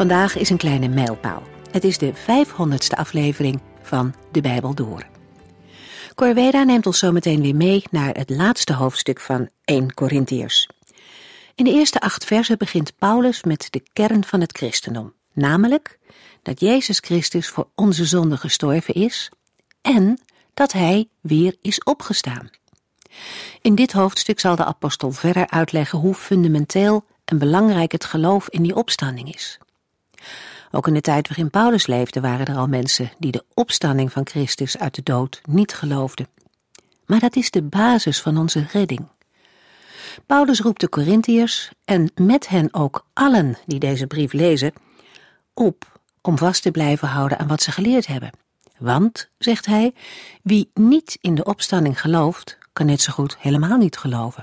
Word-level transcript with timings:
Vandaag 0.00 0.36
is 0.36 0.50
een 0.50 0.56
kleine 0.56 0.88
mijlpaal. 0.88 1.42
Het 1.70 1.84
is 1.84 1.98
de 1.98 2.12
500ste 2.14 2.96
aflevering 2.96 3.60
van 3.82 4.14
De 4.32 4.40
Bijbel 4.40 4.74
Door. 4.74 5.06
Corveda 6.14 6.62
neemt 6.62 6.86
ons 6.86 6.98
zometeen 6.98 7.42
weer 7.42 7.54
mee 7.54 7.82
naar 7.90 8.14
het 8.14 8.30
laatste 8.30 8.74
hoofdstuk 8.74 9.20
van 9.20 9.48
1 9.64 9.94
Corinthiërs. 9.94 10.68
In 11.54 11.64
de 11.64 11.70
eerste 11.70 12.00
acht 12.00 12.24
versen 12.24 12.58
begint 12.58 12.96
Paulus 12.98 13.42
met 13.42 13.66
de 13.70 13.82
kern 13.92 14.24
van 14.24 14.40
het 14.40 14.56
christendom, 14.56 15.14
namelijk 15.32 15.98
dat 16.42 16.60
Jezus 16.60 16.98
Christus 16.98 17.48
voor 17.48 17.68
onze 17.74 18.04
zonde 18.04 18.36
gestorven 18.36 18.94
is 18.94 19.30
en 19.80 20.20
dat 20.54 20.72
hij 20.72 21.08
weer 21.20 21.56
is 21.60 21.82
opgestaan. 21.82 22.50
In 23.60 23.74
dit 23.74 23.92
hoofdstuk 23.92 24.40
zal 24.40 24.56
de 24.56 24.64
apostel 24.64 25.12
verder 25.12 25.48
uitleggen 25.48 25.98
hoe 25.98 26.14
fundamenteel 26.14 27.04
en 27.24 27.38
belangrijk 27.38 27.92
het 27.92 28.04
geloof 28.04 28.48
in 28.48 28.62
die 28.62 28.76
opstanding 28.76 29.34
is. 29.34 29.58
Ook 30.70 30.86
in 30.86 30.94
de 30.94 31.00
tijd 31.00 31.28
waarin 31.28 31.50
Paulus 31.50 31.86
leefde 31.86 32.20
waren 32.20 32.46
er 32.46 32.56
al 32.56 32.66
mensen 32.66 33.10
die 33.18 33.32
de 33.32 33.44
opstanding 33.54 34.12
van 34.12 34.26
Christus 34.26 34.78
uit 34.78 34.94
de 34.94 35.02
dood 35.02 35.40
niet 35.48 35.74
geloofden. 35.74 36.28
Maar 37.06 37.20
dat 37.20 37.36
is 37.36 37.50
de 37.50 37.62
basis 37.62 38.20
van 38.20 38.36
onze 38.36 38.66
redding. 38.72 39.06
Paulus 40.26 40.60
roept 40.60 40.80
de 40.80 40.88
Corinthiërs 40.88 41.70
en 41.84 42.10
met 42.14 42.48
hen 42.48 42.74
ook 42.74 43.06
allen 43.12 43.58
die 43.66 43.78
deze 43.78 44.06
brief 44.06 44.32
lezen 44.32 44.72
op 45.54 46.00
om 46.22 46.38
vast 46.38 46.62
te 46.62 46.70
blijven 46.70 47.08
houden 47.08 47.38
aan 47.38 47.46
wat 47.46 47.62
ze 47.62 47.72
geleerd 47.72 48.06
hebben. 48.06 48.30
Want, 48.78 49.30
zegt 49.38 49.66
hij, 49.66 49.94
wie 50.42 50.70
niet 50.74 51.18
in 51.20 51.34
de 51.34 51.44
opstanding 51.44 52.00
gelooft, 52.00 52.58
kan 52.72 52.86
net 52.86 53.00
zo 53.00 53.12
goed 53.12 53.36
helemaal 53.38 53.76
niet 53.76 53.96
geloven. 53.96 54.42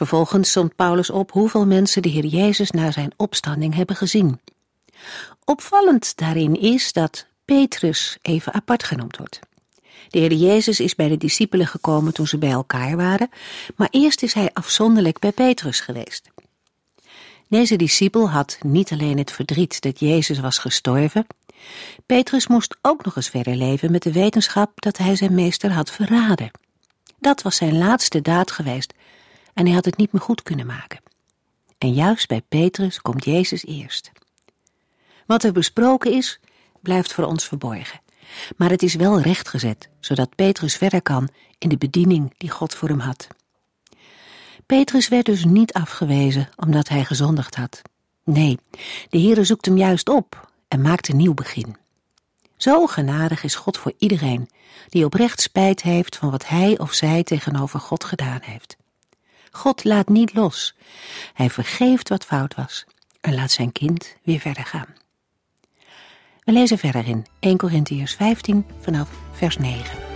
Vervolgens 0.00 0.50
somt 0.50 0.76
Paulus 0.76 1.10
op 1.10 1.32
hoeveel 1.32 1.66
mensen 1.66 2.02
de 2.02 2.08
Heer 2.08 2.26
Jezus 2.26 2.70
na 2.70 2.90
zijn 2.90 3.12
opstanding 3.16 3.74
hebben 3.74 3.96
gezien. 3.96 4.40
Opvallend 5.44 6.16
daarin 6.16 6.60
is 6.60 6.92
dat 6.92 7.26
Petrus 7.44 8.18
even 8.22 8.52
apart 8.52 8.82
genoemd 8.82 9.16
wordt. 9.16 9.40
De 10.08 10.18
Heer 10.18 10.32
Jezus 10.32 10.80
is 10.80 10.94
bij 10.94 11.08
de 11.08 11.16
discipelen 11.16 11.66
gekomen 11.66 12.12
toen 12.12 12.26
ze 12.26 12.38
bij 12.38 12.50
elkaar 12.50 12.96
waren, 12.96 13.28
maar 13.76 13.88
eerst 13.90 14.22
is 14.22 14.32
hij 14.32 14.50
afzonderlijk 14.52 15.18
bij 15.18 15.32
Petrus 15.32 15.80
geweest. 15.80 16.28
Deze 17.48 17.76
discipel 17.76 18.30
had 18.30 18.58
niet 18.62 18.92
alleen 18.92 19.18
het 19.18 19.32
verdriet 19.32 19.80
dat 19.80 20.00
Jezus 20.00 20.38
was 20.38 20.58
gestorven, 20.58 21.26
Petrus 22.06 22.46
moest 22.46 22.76
ook 22.82 23.04
nog 23.04 23.16
eens 23.16 23.28
verder 23.28 23.56
leven 23.56 23.90
met 23.90 24.02
de 24.02 24.12
wetenschap 24.12 24.72
dat 24.74 24.96
hij 24.96 25.16
zijn 25.16 25.34
meester 25.34 25.72
had 25.72 25.90
verraden. 25.90 26.50
Dat 27.18 27.42
was 27.42 27.56
zijn 27.56 27.78
laatste 27.78 28.20
daad 28.20 28.50
geweest 28.50 28.94
en 29.60 29.66
hij 29.66 29.74
had 29.74 29.84
het 29.84 29.96
niet 29.96 30.12
meer 30.12 30.22
goed 30.22 30.42
kunnen 30.42 30.66
maken. 30.66 31.00
En 31.78 31.92
juist 31.92 32.28
bij 32.28 32.42
Petrus 32.48 33.00
komt 33.00 33.24
Jezus 33.24 33.64
eerst. 33.64 34.10
Wat 35.26 35.44
er 35.44 35.52
besproken 35.52 36.12
is, 36.12 36.40
blijft 36.82 37.12
voor 37.12 37.24
ons 37.24 37.44
verborgen. 37.44 38.00
Maar 38.56 38.70
het 38.70 38.82
is 38.82 38.94
wel 38.94 39.20
rechtgezet, 39.20 39.88
zodat 39.98 40.34
Petrus 40.34 40.76
verder 40.76 41.02
kan 41.02 41.28
in 41.58 41.68
de 41.68 41.76
bediening 41.76 42.34
die 42.36 42.50
God 42.50 42.74
voor 42.74 42.88
hem 42.88 42.98
had. 42.98 43.26
Petrus 44.66 45.08
werd 45.08 45.26
dus 45.26 45.44
niet 45.44 45.72
afgewezen 45.72 46.48
omdat 46.56 46.88
hij 46.88 47.04
gezondigd 47.04 47.54
had. 47.54 47.82
Nee, 48.24 48.58
de 49.08 49.18
Heere 49.18 49.44
zoekt 49.44 49.66
hem 49.66 49.76
juist 49.76 50.08
op 50.08 50.50
en 50.68 50.80
maakt 50.80 51.08
een 51.08 51.16
nieuw 51.16 51.34
begin. 51.34 51.76
Zo 52.56 52.86
genadig 52.86 53.42
is 53.42 53.54
God 53.54 53.78
voor 53.78 53.92
iedereen 53.98 54.50
die 54.88 55.04
oprecht 55.04 55.40
spijt 55.40 55.82
heeft 55.82 56.16
van 56.16 56.30
wat 56.30 56.46
hij 56.46 56.78
of 56.78 56.92
zij 56.92 57.22
tegenover 57.22 57.80
God 57.80 58.04
gedaan 58.04 58.40
heeft. 58.42 58.78
God 59.50 59.84
laat 59.84 60.08
niet 60.08 60.34
los. 60.34 60.74
Hij 61.34 61.50
vergeeft 61.50 62.08
wat 62.08 62.24
fout 62.24 62.54
was 62.54 62.84
en 63.20 63.34
laat 63.34 63.50
zijn 63.50 63.72
kind 63.72 64.16
weer 64.22 64.40
verder 64.40 64.64
gaan. 64.64 64.94
We 66.44 66.52
lezen 66.52 66.78
verder 66.78 67.06
in 67.06 67.26
1 67.40 67.56
Corinthiërs 67.56 68.14
15 68.14 68.66
vanaf 68.80 69.08
vers 69.32 69.56
9. 69.56 70.09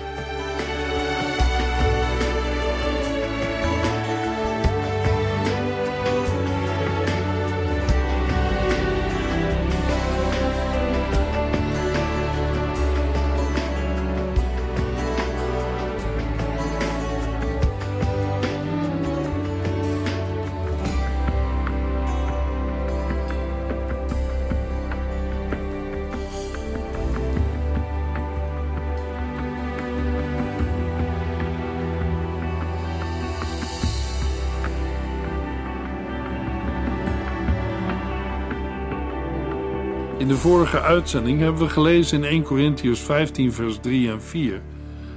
Vorige 40.45 40.81
uitzending 40.81 41.41
hebben 41.41 41.63
we 41.63 41.69
gelezen 41.69 42.19
in 42.19 42.25
1 42.25 42.43
Corinthians 42.43 43.01
15, 43.01 43.53
vers 43.53 43.79
3 43.81 44.11
en 44.11 44.23
4 44.23 44.63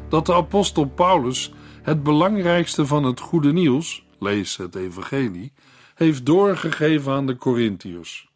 dat 0.10 0.26
de 0.26 0.34
apostel 0.34 0.86
Paulus 0.86 1.52
het 1.82 2.04
belangrijkste 2.04 2.86
van 2.86 3.04
het 3.04 3.20
goede 3.20 3.54
nieuws, 3.54 4.06
lees 4.20 4.58
het 4.58 4.76
evangelie, 4.76 5.54
heeft 5.96 6.26
doorgegeven 6.26 7.14
aan 7.14 7.26
de 7.26 7.36
Corinthiërs. 7.36 8.30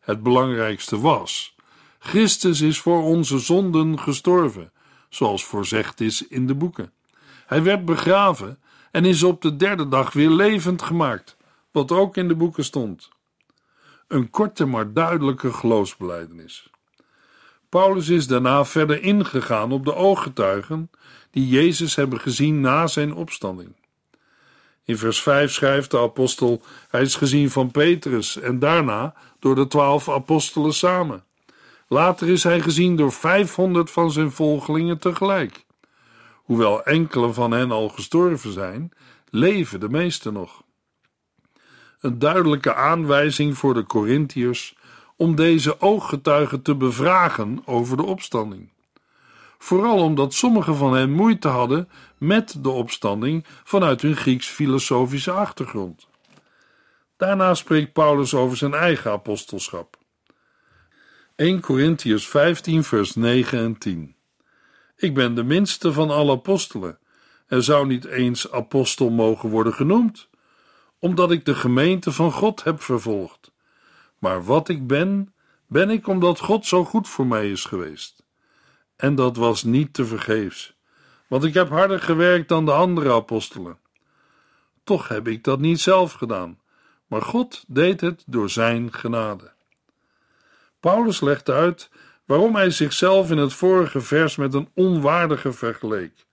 Het 0.00 0.22
belangrijkste 0.22 1.00
was: 1.00 1.56
Christus 1.98 2.60
is 2.60 2.80
voor 2.80 3.02
onze 3.02 3.38
zonden 3.38 3.98
gestorven, 3.98 4.72
zoals 5.08 5.44
voorzegd 5.44 6.00
is 6.00 6.26
in 6.26 6.46
de 6.46 6.54
boeken. 6.54 6.92
Hij 7.46 7.62
werd 7.62 7.84
begraven 7.84 8.58
en 8.90 9.04
is 9.04 9.22
op 9.22 9.42
de 9.42 9.56
derde 9.56 9.88
dag 9.88 10.12
weer 10.12 10.30
levend 10.30 10.82
gemaakt, 10.82 11.36
wat 11.70 11.92
ook 11.92 12.16
in 12.16 12.28
de 12.28 12.36
boeken 12.36 12.64
stond. 12.64 13.16
Een 14.08 14.30
korte 14.30 14.64
maar 14.64 14.92
duidelijke 14.92 15.52
geloofsbeleidenis. 15.52 16.70
Paulus 17.68 18.08
is 18.08 18.26
daarna 18.26 18.64
verder 18.64 19.02
ingegaan 19.02 19.72
op 19.72 19.84
de 19.84 19.94
ooggetuigen 19.94 20.90
die 21.30 21.48
Jezus 21.48 21.94
hebben 21.94 22.20
gezien 22.20 22.60
na 22.60 22.86
zijn 22.86 23.14
opstanding. 23.14 23.76
In 24.84 24.98
vers 24.98 25.22
5 25.22 25.52
schrijft 25.52 25.90
de 25.90 25.98
apostel: 25.98 26.62
Hij 26.88 27.02
is 27.02 27.14
gezien 27.16 27.50
van 27.50 27.70
Petrus 27.70 28.36
en 28.36 28.58
daarna 28.58 29.14
door 29.38 29.54
de 29.54 29.66
twaalf 29.66 30.08
apostelen 30.08 30.74
samen. 30.74 31.24
Later 31.88 32.28
is 32.28 32.42
hij 32.42 32.60
gezien 32.60 32.96
door 32.96 33.12
500 33.12 33.90
van 33.90 34.10
zijn 34.10 34.30
volgelingen 34.30 34.98
tegelijk. 34.98 35.64
Hoewel 36.34 36.82
enkele 36.82 37.32
van 37.32 37.50
hen 37.50 37.70
al 37.70 37.88
gestorven 37.88 38.52
zijn, 38.52 38.92
leven 39.30 39.80
de 39.80 39.88
meeste 39.88 40.32
nog 40.32 40.62
een 42.00 42.18
duidelijke 42.18 42.74
aanwijzing 42.74 43.58
voor 43.58 43.74
de 43.74 43.84
Corinthiërs 43.84 44.76
om 45.16 45.34
deze 45.34 45.80
ooggetuigen 45.80 46.62
te 46.62 46.74
bevragen 46.74 47.62
over 47.64 47.96
de 47.96 48.04
opstanding. 48.04 48.70
Vooral 49.58 50.02
omdat 50.02 50.34
sommigen 50.34 50.76
van 50.76 50.94
hen 50.94 51.10
moeite 51.10 51.48
hadden 51.48 51.88
met 52.18 52.56
de 52.62 52.68
opstanding 52.68 53.44
vanuit 53.64 54.02
hun 54.02 54.16
Grieks-filosofische 54.16 55.30
achtergrond. 55.30 56.08
Daarna 57.16 57.54
spreekt 57.54 57.92
Paulus 57.92 58.34
over 58.34 58.56
zijn 58.56 58.74
eigen 58.74 59.10
apostelschap. 59.10 59.96
1 61.36 61.60
Corinthians 61.60 62.28
15, 62.28 62.84
vers 62.84 63.14
9 63.14 63.58
en 63.58 63.78
10. 63.78 64.14
Ik 64.96 65.14
ben 65.14 65.34
de 65.34 65.42
minste 65.42 65.92
van 65.92 66.10
alle 66.10 66.32
apostelen. 66.32 66.98
Er 67.46 67.62
zou 67.62 67.86
niet 67.86 68.04
eens 68.04 68.50
apostel 68.52 69.10
mogen 69.10 69.48
worden 69.48 69.72
genoemd, 69.72 70.28
omdat 70.98 71.30
ik 71.30 71.44
de 71.44 71.54
gemeente 71.54 72.12
van 72.12 72.32
God 72.32 72.64
heb 72.64 72.82
vervolgd. 72.82 73.52
Maar 74.18 74.44
wat 74.44 74.68
ik 74.68 74.86
ben, 74.86 75.34
ben 75.66 75.90
ik 75.90 76.06
omdat 76.06 76.38
God 76.38 76.66
zo 76.66 76.84
goed 76.84 77.08
voor 77.08 77.26
mij 77.26 77.50
is 77.50 77.64
geweest. 77.64 78.22
En 78.96 79.14
dat 79.14 79.36
was 79.36 79.62
niet 79.62 79.94
te 79.94 80.04
vergeefs, 80.04 80.74
want 81.26 81.44
ik 81.44 81.54
heb 81.54 81.68
harder 81.68 82.00
gewerkt 82.00 82.48
dan 82.48 82.64
de 82.64 82.72
andere 82.72 83.12
apostelen. 83.12 83.78
Toch 84.84 85.08
heb 85.08 85.28
ik 85.28 85.44
dat 85.44 85.58
niet 85.58 85.80
zelf 85.80 86.12
gedaan, 86.12 86.60
maar 87.06 87.22
God 87.22 87.64
deed 87.66 88.00
het 88.00 88.22
door 88.26 88.50
Zijn 88.50 88.92
genade. 88.92 89.52
Paulus 90.80 91.20
legt 91.20 91.48
uit 91.50 91.90
waarom 92.24 92.54
hij 92.54 92.70
zichzelf 92.70 93.30
in 93.30 93.38
het 93.38 93.52
vorige 93.52 94.00
vers 94.00 94.36
met 94.36 94.54
een 94.54 94.68
onwaardige 94.74 95.52
vergeleek. 95.52 96.26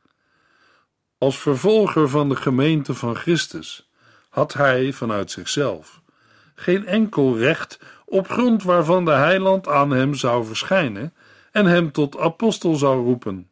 Als 1.17 1.39
vervolger 1.39 2.09
van 2.09 2.29
de 2.29 2.35
gemeente 2.35 2.93
van 2.93 3.15
Christus 3.15 3.89
had 4.35 4.53
hij 4.53 4.93
vanuit 4.93 5.31
zichzelf 5.31 6.01
geen 6.55 6.85
enkel 6.85 7.37
recht 7.37 7.79
op 8.05 8.29
grond 8.29 8.63
waarvan 8.63 9.05
de 9.05 9.11
heiland 9.11 9.67
aan 9.67 9.91
hem 9.91 10.13
zou 10.13 10.45
verschijnen 10.45 11.13
en 11.51 11.65
hem 11.65 11.91
tot 11.91 12.17
apostel 12.17 12.75
zou 12.75 13.03
roepen. 13.03 13.49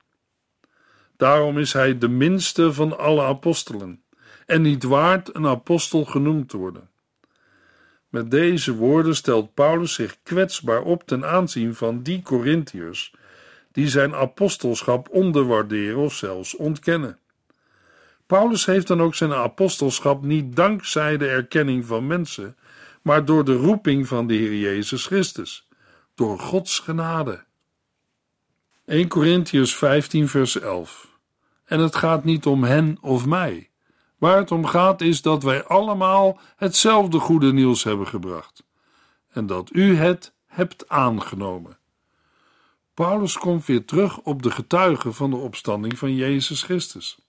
Daarom 1.17 1.57
is 1.57 1.73
hij 1.73 1.97
de 1.97 2.07
minste 2.07 2.73
van 2.73 2.97
alle 2.97 3.23
apostelen 3.23 4.03
en 4.45 4.61
niet 4.61 4.83
waard 4.83 5.35
een 5.35 5.47
apostel 5.47 6.05
genoemd 6.05 6.49
te 6.49 6.57
worden. 6.57 6.89
Met 8.09 8.31
deze 8.31 8.75
woorden 8.75 9.15
stelt 9.15 9.53
Paulus 9.53 9.93
zich 9.93 10.17
kwetsbaar 10.23 10.81
op 10.81 11.07
ten 11.07 11.25
aanzien 11.25 11.75
van 11.75 12.01
die 12.01 12.21
Corinthiërs 12.21 13.13
die 13.71 13.87
zijn 13.87 14.15
apostelschap 14.15 15.09
onderwaarderen 15.09 15.97
of 15.97 16.13
zelfs 16.13 16.55
ontkennen. 16.55 17.17
Paulus 18.33 18.65
heeft 18.65 18.87
dan 18.87 19.01
ook 19.01 19.15
zijn 19.15 19.33
apostelschap 19.33 20.23
niet 20.23 20.55
dankzij 20.55 21.17
de 21.17 21.27
erkenning 21.27 21.85
van 21.85 22.07
mensen, 22.07 22.57
maar 23.01 23.25
door 23.25 23.45
de 23.45 23.55
roeping 23.55 24.07
van 24.07 24.27
de 24.27 24.33
Heer 24.33 24.55
Jezus 24.55 25.05
Christus, 25.05 25.67
door 26.15 26.39
Gods 26.39 26.79
genade. 26.79 27.43
1 28.85 29.07
Corinthians 29.07 29.75
15 29.75 30.27
vers 30.27 30.59
11 30.59 31.17
En 31.65 31.79
het 31.79 31.95
gaat 31.95 32.23
niet 32.23 32.45
om 32.45 32.63
hen 32.63 32.97
of 33.01 33.25
mij. 33.25 33.69
Waar 34.17 34.37
het 34.37 34.51
om 34.51 34.65
gaat 34.65 35.01
is 35.01 35.21
dat 35.21 35.43
wij 35.43 35.63
allemaal 35.63 36.39
hetzelfde 36.55 37.19
goede 37.19 37.53
nieuws 37.53 37.83
hebben 37.83 38.07
gebracht 38.07 38.63
en 39.29 39.45
dat 39.45 39.69
u 39.73 39.95
het 39.95 40.33
hebt 40.45 40.89
aangenomen. 40.89 41.77
Paulus 42.93 43.37
komt 43.37 43.65
weer 43.65 43.85
terug 43.85 44.19
op 44.19 44.41
de 44.41 44.51
getuigen 44.51 45.13
van 45.13 45.29
de 45.29 45.37
opstanding 45.37 45.97
van 45.97 46.15
Jezus 46.15 46.63
Christus. 46.63 47.21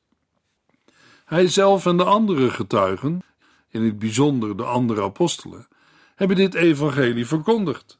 Hij 1.24 1.48
zelf 1.48 1.86
en 1.86 1.96
de 1.96 2.04
andere 2.04 2.50
getuigen, 2.50 3.22
in 3.70 3.84
het 3.84 3.98
bijzonder 3.98 4.56
de 4.56 4.64
andere 4.64 5.02
apostelen, 5.02 5.68
hebben 6.14 6.36
dit 6.36 6.54
evangelie 6.54 7.26
verkondigd. 7.26 7.98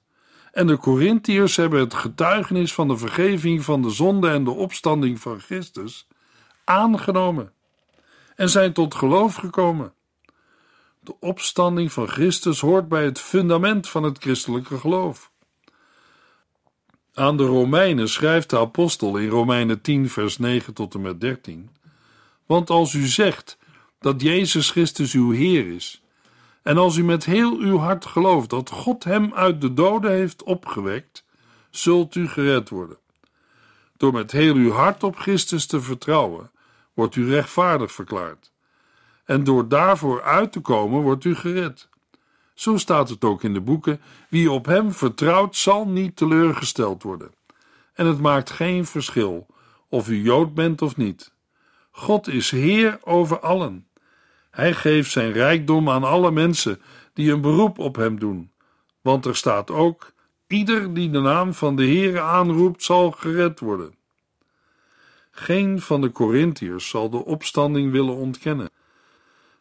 En 0.52 0.66
de 0.66 0.76
Corinthiërs 0.76 1.56
hebben 1.56 1.80
het 1.80 1.94
getuigenis 1.94 2.74
van 2.74 2.88
de 2.88 2.96
vergeving 2.96 3.64
van 3.64 3.82
de 3.82 3.90
zonde 3.90 4.28
en 4.28 4.44
de 4.44 4.50
opstanding 4.50 5.20
van 5.20 5.40
Christus 5.40 6.06
aangenomen 6.64 7.52
en 8.36 8.50
zijn 8.50 8.72
tot 8.72 8.94
geloof 8.94 9.34
gekomen. 9.34 9.92
De 11.00 11.14
opstanding 11.20 11.92
van 11.92 12.08
Christus 12.08 12.60
hoort 12.60 12.88
bij 12.88 13.04
het 13.04 13.20
fundament 13.20 13.88
van 13.88 14.02
het 14.02 14.18
christelijke 14.18 14.78
geloof. 14.78 15.30
Aan 17.14 17.36
de 17.36 17.44
Romeinen 17.44 18.08
schrijft 18.08 18.50
de 18.50 18.58
apostel 18.58 19.16
in 19.16 19.28
Romeinen 19.28 19.80
10, 19.80 20.08
vers 20.08 20.38
9 20.38 20.74
tot 20.74 20.94
en 20.94 21.00
met 21.00 21.20
13: 21.20 21.70
Want 22.46 22.70
als 22.70 22.92
u 22.92 23.06
zegt 23.06 23.58
dat 23.98 24.22
Jezus 24.22 24.70
Christus 24.70 25.12
uw 25.12 25.30
Heer 25.30 25.74
is, 25.74 26.02
en 26.62 26.78
als 26.78 26.96
u 26.96 27.04
met 27.04 27.24
heel 27.24 27.56
uw 27.56 27.78
hart 27.78 28.06
gelooft 28.06 28.50
dat 28.50 28.70
God 28.70 29.04
hem 29.04 29.34
uit 29.34 29.60
de 29.60 29.74
doden 29.74 30.10
heeft 30.10 30.42
opgewekt, 30.42 31.24
zult 31.70 32.14
u 32.14 32.28
gered 32.28 32.68
worden. 32.68 32.98
Door 33.96 34.12
met 34.12 34.32
heel 34.32 34.54
uw 34.54 34.70
hart 34.70 35.02
op 35.02 35.16
Christus 35.16 35.66
te 35.66 35.80
vertrouwen, 35.80 36.50
wordt 36.94 37.16
u 37.16 37.28
rechtvaardig 37.28 37.92
verklaard. 37.92 38.52
En 39.24 39.44
door 39.44 39.68
daarvoor 39.68 40.22
uit 40.22 40.52
te 40.52 40.60
komen, 40.60 41.02
wordt 41.02 41.24
u 41.24 41.34
gered. 41.34 41.88
Zo 42.54 42.76
staat 42.76 43.08
het 43.08 43.24
ook 43.24 43.42
in 43.42 43.52
de 43.52 43.60
boeken: 43.60 44.00
wie 44.28 44.50
op 44.50 44.66
hem 44.66 44.92
vertrouwt, 44.92 45.56
zal 45.56 45.88
niet 45.88 46.16
teleurgesteld 46.16 47.02
worden. 47.02 47.30
En 47.94 48.06
het 48.06 48.20
maakt 48.20 48.50
geen 48.50 48.86
verschil 48.86 49.46
of 49.88 50.08
u 50.08 50.22
Jood 50.22 50.54
bent 50.54 50.82
of 50.82 50.96
niet. 50.96 51.32
God 51.96 52.28
is 52.28 52.50
Heer 52.50 52.98
over 53.02 53.40
allen. 53.40 53.86
Hij 54.50 54.72
geeft 54.72 55.10
zijn 55.10 55.32
rijkdom 55.32 55.90
aan 55.90 56.04
alle 56.04 56.30
mensen 56.30 56.80
die 57.12 57.32
een 57.32 57.40
beroep 57.40 57.78
op 57.78 57.96
hem 57.96 58.18
doen. 58.18 58.52
Want 59.00 59.24
er 59.24 59.36
staat 59.36 59.70
ook: 59.70 60.12
ieder 60.46 60.94
die 60.94 61.10
de 61.10 61.20
naam 61.20 61.54
van 61.54 61.76
de 61.76 61.84
Heer 61.84 62.20
aanroept, 62.20 62.82
zal 62.82 63.10
gered 63.10 63.60
worden. 63.60 63.94
Geen 65.30 65.80
van 65.80 66.00
de 66.00 66.12
Corinthiërs 66.12 66.88
zal 66.88 67.10
de 67.10 67.24
opstanding 67.24 67.92
willen 67.92 68.14
ontkennen. 68.14 68.70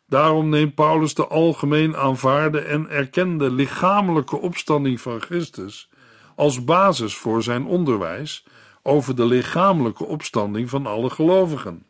Daarom 0.07 0.49
neemt 0.49 0.75
Paulus 0.75 1.13
de 1.13 1.27
algemeen 1.27 1.95
aanvaarde 1.95 2.59
en 2.59 2.89
erkende 2.89 3.51
lichamelijke 3.51 4.37
opstanding 4.37 5.01
van 5.01 5.21
Christus 5.21 5.89
als 6.35 6.63
basis 6.63 7.15
voor 7.15 7.43
zijn 7.43 7.65
onderwijs 7.65 8.45
over 8.81 9.15
de 9.15 9.25
lichamelijke 9.25 10.05
opstanding 10.05 10.69
van 10.69 10.85
alle 10.85 11.09
gelovigen. 11.09 11.85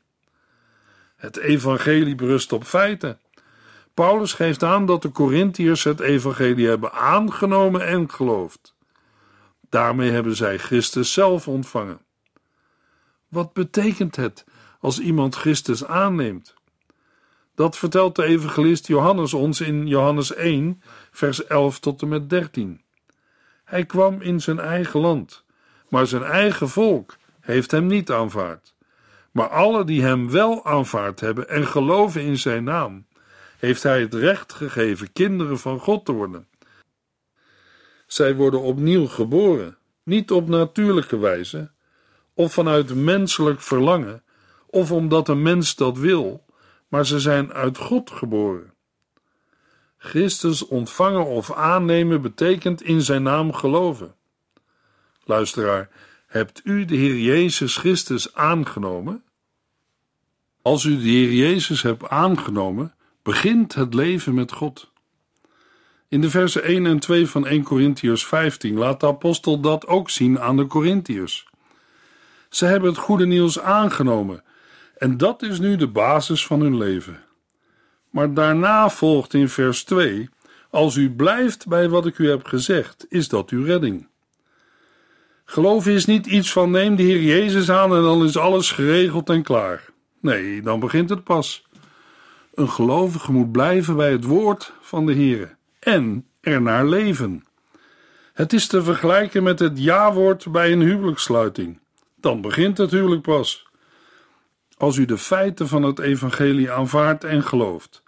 Het 1.24 1.38
evangelie 1.38 2.16
berust 2.16 2.52
op 2.52 2.64
feiten. 2.64 3.20
Paulus 3.94 4.34
geeft 4.34 4.64
aan 4.64 4.86
dat 4.86 5.02
de 5.02 5.12
Corinthiërs 5.12 5.84
het 5.84 6.00
evangelie 6.00 6.68
hebben 6.68 6.92
aangenomen 6.92 7.88
en 7.88 8.12
geloofd. 8.12 8.76
Daarmee 9.70 10.12
hebben 10.12 10.36
zij 10.36 10.58
Christus 10.58 11.14
zelf 11.14 11.48
ontvangen. 11.48 12.00
Wat 13.28 13.54
betekent 13.54 14.16
het 14.16 14.46
als 14.80 15.00
iemand 15.00 15.36
Christus 15.36 15.86
aanneemt? 15.86 16.54
Dat 17.56 17.78
vertelt 17.78 18.16
de 18.16 18.24
evangelist 18.24 18.88
Johannes 18.88 19.34
ons 19.34 19.62
in 19.62 19.88
Johannes 19.88 20.34
1, 20.34 20.82
vers 21.12 21.46
11 21.46 21.80
tot 21.80 22.02
en 22.02 22.08
met 22.08 22.30
13. 22.30 22.82
Hij 23.64 23.86
kwam 23.86 24.22
in 24.22 24.42
zijn 24.42 24.60
eigen 24.60 25.00
land, 25.00 25.44
maar 25.90 26.08
zijn 26.08 26.24
eigen 26.24 26.70
volk 26.70 27.18
heeft 27.40 27.72
hem 27.72 27.86
niet 27.86 28.12
aanvaard. 28.12 28.74
Maar 29.34 29.50
alle 29.50 29.86
die 29.86 30.02
hem 30.02 30.32
wel 30.32 30.66
aanvaard 30.66 31.20
hebben 31.20 31.50
en 31.50 31.68
geloven 31.68 32.22
in 32.22 32.38
zijn 32.38 32.64
naam, 32.64 33.06
heeft 33.58 33.84
hij 33.84 34.02
het 34.02 34.14
recht 34.14 34.54
gegeven 34.54 35.14
kinderen 35.14 35.60
van 35.60 35.80
God 35.80 36.06
te 36.06 36.12
worden. 36.12 36.48
Zij 38.08 38.36
worden 38.36 38.62
opnieuw 38.62 39.08
geboren, 39.08 39.78
niet 40.04 40.32
op 40.32 40.48
natuurlijke 40.48 41.18
wijze, 41.18 41.72
of 42.34 42.54
vanuit 42.54 42.96
menselijk 42.96 43.62
verlangen, 43.62 44.24
of 44.66 44.92
omdat 44.92 45.28
een 45.28 45.42
mens 45.42 45.76
dat 45.76 45.98
wil, 45.98 46.46
maar 46.88 47.06
ze 47.06 47.20
zijn 47.20 47.54
uit 47.54 47.78
God 47.78 48.12
geboren. 48.12 48.74
Christus 49.98 50.68
ontvangen 50.68 51.26
of 51.26 51.54
aannemen 51.54 52.22
betekent 52.22 52.82
in 52.82 53.02
zijn 53.02 53.24
naam 53.24 53.54
geloven. 53.54 54.16
Luisteraar, 55.24 55.90
hebt 56.34 56.62
u 56.64 56.86
de 56.86 56.96
Heer 56.96 57.18
Jezus 57.18 57.78
Christus 57.78 58.36
aangenomen? 58.36 59.24
Als 60.62 60.84
u 60.84 60.98
de 60.98 61.10
Heer 61.10 61.34
Jezus 61.34 61.82
hebt 61.82 62.10
aangenomen, 62.10 62.96
begint 63.24 63.74
het 63.74 63.94
leven 63.94 64.34
met 64.34 64.52
God. 64.52 64.92
In 66.08 66.22
de 66.22 66.30
versen 66.30 66.64
1 66.64 66.86
en 66.86 67.00
2 67.00 67.28
van 67.28 67.48
1 67.48 67.64
Corinthiërs 67.64 68.26
15 68.26 68.78
laat 68.78 69.00
de 69.00 69.08
apostel 69.08 69.60
dat 69.60 69.88
ook 69.88 70.10
zien 70.10 70.40
aan 70.40 70.58
de 70.58 70.68
Corinthiërs. 70.68 71.48
Ze 72.50 72.66
hebben 72.66 72.90
het 72.90 73.00
goede 73.00 73.26
nieuws 73.26 73.60
aangenomen 73.60 74.44
en 74.98 75.18
dat 75.18 75.42
is 75.42 75.60
nu 75.60 75.76
de 75.76 75.88
basis 75.88 76.46
van 76.46 76.62
hun 76.62 76.78
leven. 76.78 77.24
Maar 78.10 78.34
daarna 78.34 78.90
volgt 78.90 79.34
in 79.34 79.50
vers 79.50 79.84
2: 79.84 80.30
Als 80.70 80.96
u 80.96 81.12
blijft 81.12 81.68
bij 81.68 81.90
wat 81.90 82.06
ik 82.06 82.18
u 82.18 82.30
heb 82.30 82.46
gezegd, 82.46 83.06
is 83.10 83.28
dat 83.28 83.50
uw 83.50 83.64
redding. 83.64 84.12
Geloof 85.54 85.88
is 85.88 86.06
niet 86.06 86.26
iets 86.26 86.52
van 86.52 86.72
neem 86.72 86.96
de 86.96 87.04
Heer 87.04 87.22
Jezus 87.22 87.70
aan 87.70 87.96
en 87.96 88.02
dan 88.02 88.24
is 88.24 88.38
alles 88.38 88.72
geregeld 88.72 89.30
en 89.30 89.44
klaar. 89.44 89.90
Nee, 90.22 90.62
dan 90.62 90.80
begint 90.80 91.10
het 91.10 91.24
pas. 91.24 91.68
Een 92.54 92.70
gelovige 92.70 93.32
moet 93.32 93.52
blijven 93.52 93.96
bij 93.96 94.12
het 94.12 94.24
woord 94.24 94.74
van 94.82 95.06
de 95.06 95.14
Heer 95.14 95.58
en 95.80 96.28
ernaar 96.42 96.86
leven. 96.86 97.46
Het 98.34 98.54
is 98.54 98.68
te 98.68 98.84
vergelijken 98.84 99.44
met 99.44 99.60
het 99.60 99.84
ja-woord 99.84 100.52
bij 100.52 100.72
een 100.72 100.82
huwelijkssluiting. 100.82 101.80
Dan 102.16 102.42
begint 102.42 102.78
het 102.78 102.92
huwelijk 102.92 103.22
pas. 103.22 103.68
Als 104.78 104.98
u 104.98 105.06
de 105.06 105.18
feiten 105.18 105.68
van 105.68 105.84
het 105.84 106.00
evangelie 106.00 106.72
aanvaardt 106.72 107.24
en 107.24 107.44
gelooft, 107.44 108.04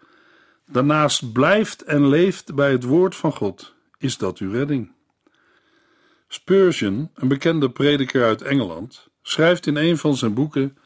daarnaast 0.72 1.32
blijft 1.32 1.84
en 1.84 2.08
leeft 2.08 2.56
bij 2.56 2.72
het 2.72 2.84
woord 2.84 3.16
van 3.16 3.32
God, 3.32 3.76
is 3.98 4.18
dat 4.18 4.38
uw 4.38 4.52
redding. 4.52 4.95
Spurgeon, 6.36 7.10
een 7.14 7.28
bekende 7.28 7.70
prediker 7.70 8.24
uit 8.24 8.42
Engeland, 8.42 9.08
schrijft 9.22 9.68
in 9.68 9.76
een 9.76 9.98
van 9.98 10.16
zijn 10.16 10.34
boeken: 10.34 10.78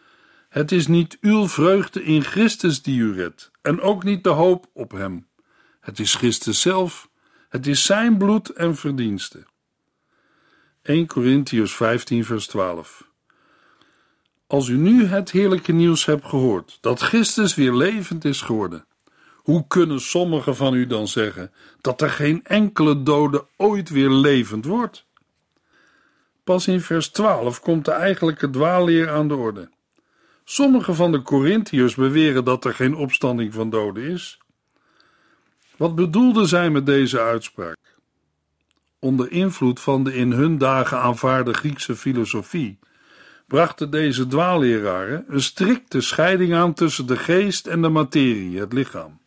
Het 0.49 0.71
is 0.71 0.87
niet 0.87 1.17
uw 1.21 1.47
vreugde 1.47 2.03
in 2.03 2.23
Christus 2.23 2.81
die 2.81 2.99
u 2.99 3.13
redt, 3.13 3.51
en 3.61 3.81
ook 3.81 4.03
niet 4.03 4.23
de 4.23 4.29
hoop 4.29 4.69
op 4.73 4.91
Hem. 4.91 5.27
Het 5.79 5.99
is 5.99 6.15
Christus 6.15 6.61
zelf, 6.61 7.09
het 7.49 7.67
is 7.67 7.85
Zijn 7.85 8.17
bloed 8.17 8.49
en 8.49 8.75
verdienste. 8.75 9.45
1 10.81 11.07
Corinthians 11.07 11.75
15, 11.75 12.25
vers 12.25 12.47
12. 12.47 13.07
Als 14.47 14.67
u 14.67 14.77
nu 14.77 15.05
het 15.05 15.31
heerlijke 15.31 15.71
nieuws 15.71 16.05
hebt 16.05 16.25
gehoord 16.25 16.77
dat 16.81 16.99
Christus 16.99 17.55
weer 17.55 17.73
levend 17.73 18.25
is 18.25 18.41
geworden, 18.41 18.85
hoe 19.35 19.67
kunnen 19.67 20.01
sommigen 20.01 20.55
van 20.55 20.73
u 20.73 20.87
dan 20.87 21.07
zeggen 21.07 21.51
dat 21.81 22.01
er 22.01 22.09
geen 22.09 22.43
enkele 22.43 23.03
dode 23.03 23.45
ooit 23.57 23.89
weer 23.89 24.09
levend 24.09 24.65
wordt? 24.65 25.07
Pas 26.49 26.67
in 26.67 26.81
vers 26.81 27.09
12 27.09 27.59
komt 27.59 27.85
de 27.85 27.91
eigenlijke 27.91 28.49
dwaalleer 28.49 29.09
aan 29.09 29.27
de 29.27 29.35
orde. 29.35 29.69
Sommige 30.43 30.93
van 30.93 31.11
de 31.11 31.21
Corinthiërs 31.21 31.95
beweren 31.95 32.43
dat 32.43 32.65
er 32.65 32.73
geen 32.73 32.95
opstanding 32.95 33.53
van 33.53 33.69
doden 33.69 34.03
is. 34.03 34.39
Wat 35.77 35.95
bedoelden 35.95 36.47
zij 36.47 36.69
met 36.69 36.85
deze 36.85 37.19
uitspraak? 37.19 37.77
Onder 38.99 39.31
invloed 39.31 39.79
van 39.79 40.03
de 40.03 40.13
in 40.13 40.31
hun 40.31 40.57
dagen 40.57 40.99
aanvaarde 40.99 41.53
Griekse 41.53 41.95
filosofie 41.95 42.79
brachten 43.47 43.89
deze 43.89 44.27
dwaalleraren 44.27 45.25
een 45.27 45.41
strikte 45.41 46.01
scheiding 46.01 46.53
aan 46.53 46.73
tussen 46.73 47.05
de 47.05 47.17
geest 47.17 47.67
en 47.67 47.81
de 47.81 47.89
materie, 47.89 48.59
het 48.59 48.73
lichaam. 48.73 49.19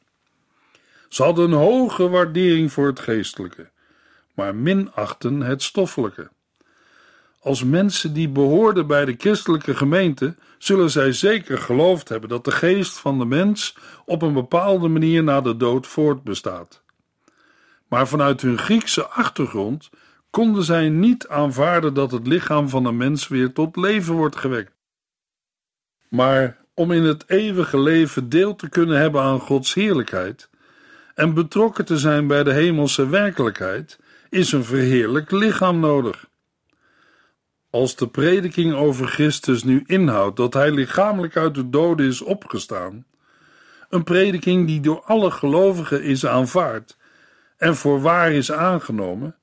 Ze 1.09 1.23
hadden 1.23 1.45
een 1.45 1.59
hoge 1.59 2.09
waardering 2.09 2.73
voor 2.73 2.87
het 2.87 3.00
geestelijke, 3.00 3.71
maar 4.35 4.55
minachten 4.55 5.41
het 5.41 5.62
stoffelijke. 5.62 6.31
Als 7.43 7.65
mensen 7.65 8.13
die 8.13 8.29
behoorden 8.29 8.87
bij 8.87 9.05
de 9.05 9.15
christelijke 9.19 9.75
gemeente, 9.75 10.35
zullen 10.59 10.91
zij 10.91 11.13
zeker 11.13 11.59
geloofd 11.59 12.09
hebben 12.09 12.29
dat 12.29 12.45
de 12.45 12.51
geest 12.51 12.99
van 12.99 13.19
de 13.19 13.25
mens 13.25 13.77
op 14.05 14.23
een 14.23 14.33
bepaalde 14.33 14.89
manier 14.89 15.23
na 15.23 15.41
de 15.41 15.57
dood 15.57 15.87
voortbestaat. 15.87 16.83
Maar 17.89 18.09
vanuit 18.09 18.41
hun 18.41 18.59
Griekse 18.59 19.07
achtergrond 19.07 19.91
konden 20.31 20.65
zij 20.65 20.89
niet 20.89 21.29
aanvaarden 21.29 21.95
dat 21.95 22.11
het 22.11 22.27
lichaam 22.27 22.69
van 22.69 22.85
een 22.85 22.97
mens 22.97 23.29
weer 23.29 23.53
tot 23.53 23.77
leven 23.77 24.15
wordt 24.15 24.37
gewekt. 24.37 24.73
Maar 26.09 26.57
om 26.75 26.91
in 26.93 27.03
het 27.03 27.25
eeuwige 27.27 27.81
leven 27.81 28.29
deel 28.29 28.55
te 28.55 28.69
kunnen 28.69 28.99
hebben 28.99 29.23
aan 29.23 29.41
Gods 29.41 29.75
heerlijkheid 29.75 30.51
en 31.15 31.35
betrokken 31.35 31.85
te 31.85 31.99
zijn 31.99 32.27
bij 32.27 32.43
de 32.43 32.53
hemelse 32.53 33.09
werkelijkheid, 33.09 33.99
is 34.31 34.53
een 34.53 34.65
verheerlijk 34.65 35.31
lichaam 35.31 35.81
nodig. 35.81 36.31
Als 37.73 37.97
de 37.97 38.09
prediking 38.09 38.75
over 38.75 39.07
Christus 39.07 39.64
nu 39.64 39.83
inhoudt 39.87 40.37
dat 40.37 40.55
hij 40.55 40.71
lichamelijk 40.71 41.37
uit 41.37 41.55
de 41.55 41.71
doden 41.71 42.07
is 42.07 42.23
opgestaan, 42.23 43.07
een 43.88 44.05
prediking 44.05 44.67
die 44.67 44.81
door 44.81 45.02
alle 45.02 45.31
gelovigen 45.31 46.02
is 46.02 46.26
aanvaard 46.26 46.97
en 47.57 47.76
voor 47.76 48.00
waar 48.00 48.33
is 48.33 48.52
aangenomen, 48.52 49.37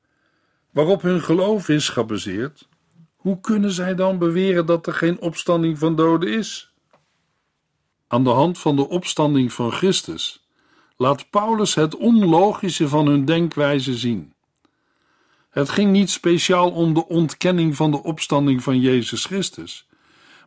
waarop 0.71 1.01
hun 1.01 1.21
geloof 1.21 1.69
is 1.69 1.89
gebaseerd, 1.89 2.67
hoe 3.15 3.39
kunnen 3.39 3.71
zij 3.71 3.95
dan 3.95 4.17
beweren 4.17 4.65
dat 4.65 4.88
er 4.88 4.93
geen 4.93 5.19
opstanding 5.19 5.79
van 5.79 5.95
doden 5.95 6.29
is? 6.29 6.74
Aan 8.07 8.24
de 8.24 8.29
hand 8.29 8.59
van 8.59 8.75
de 8.75 8.88
opstanding 8.88 9.53
van 9.53 9.71
Christus 9.71 10.48
laat 10.98 11.29
Paulus 11.29 11.75
het 11.75 11.95
onlogische 11.95 12.88
van 12.88 13.07
hun 13.07 13.25
denkwijze 13.25 13.93
zien. 13.93 14.33
Het 15.50 15.70
ging 15.70 15.91
niet 15.91 16.10
speciaal 16.10 16.72
om 16.72 16.94
de 16.94 17.08
ontkenning 17.08 17.75
van 17.75 17.91
de 17.91 18.03
opstanding 18.03 18.63
van 18.63 18.79
Jezus 18.79 19.25
Christus, 19.25 19.88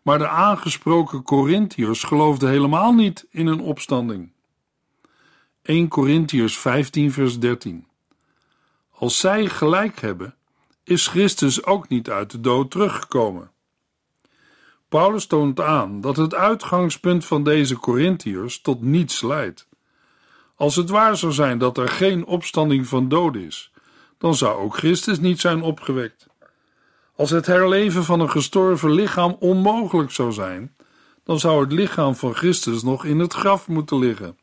maar 0.03 0.19
de 0.19 0.29
aangesproken 0.29 1.23
Corinthiërs 1.23 2.03
geloofden 2.03 2.49
helemaal 2.49 2.93
niet 2.93 3.27
in 3.31 3.47
een 3.47 3.61
opstanding. 3.61 4.33
1 5.63 5.89
Corinthiërs 5.89 6.59
15 6.59 7.13
vers 7.13 7.39
13 7.39 7.87
Als 8.91 9.19
zij 9.19 9.49
gelijk 9.49 10.01
hebben, 10.01 10.35
is 10.85 11.07
Christus 11.07 11.65
ook 11.65 11.89
niet 11.89 12.11
uit 12.11 12.31
de 12.31 12.41
dood 12.41 12.71
teruggekomen. 12.71 13.51
Paulus 14.89 15.27
toont 15.27 15.61
aan 15.61 16.01
dat 16.01 16.17
het 16.17 16.35
uitgangspunt 16.35 17.25
van 17.25 17.45
deze 17.45 17.77
Corinthiërs 17.77 18.61
tot 18.61 18.83
niets 18.83 19.23
leidt. 19.23 19.69
Als 20.57 20.77
het 20.77 20.91
waar 20.91 21.17
zou 21.17 21.33
zijn 21.33 21.59
dat 21.59 21.79
er 21.79 21.89
geen 21.89 22.25
opstanding 22.25 22.87
van 22.87 23.09
doden 23.09 23.43
is, 23.47 23.72
dan 24.23 24.35
zou 24.35 24.61
ook 24.61 24.77
Christus 24.77 25.19
niet 25.19 25.41
zijn 25.41 25.63
opgewekt. 25.63 26.27
Als 27.17 27.31
het 27.31 27.47
herleven 27.47 28.05
van 28.05 28.21
een 28.21 28.31
gestorven 28.31 28.93
lichaam 28.93 29.37
onmogelijk 29.39 30.11
zou 30.11 30.33
zijn, 30.33 30.77
dan 31.25 31.39
zou 31.39 31.61
het 31.61 31.73
lichaam 31.73 32.15
van 32.15 32.35
Christus 32.35 32.83
nog 32.83 33.05
in 33.05 33.19
het 33.19 33.33
graf 33.33 33.69
moeten 33.69 33.99
liggen. 33.99 34.39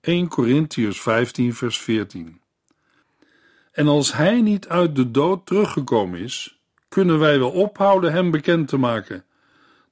1 0.00 0.28
Corinthians 0.28 1.00
15, 1.00 1.54
vers 1.54 1.78
14. 1.78 2.40
En 3.72 3.88
als 3.88 4.12
hij 4.12 4.40
niet 4.40 4.68
uit 4.68 4.96
de 4.96 5.10
dood 5.10 5.46
teruggekomen 5.46 6.20
is, 6.20 6.60
kunnen 6.88 7.18
wij 7.18 7.38
wel 7.38 7.50
ophouden 7.50 8.12
hem 8.12 8.30
bekend 8.30 8.68
te 8.68 8.76
maken. 8.76 9.24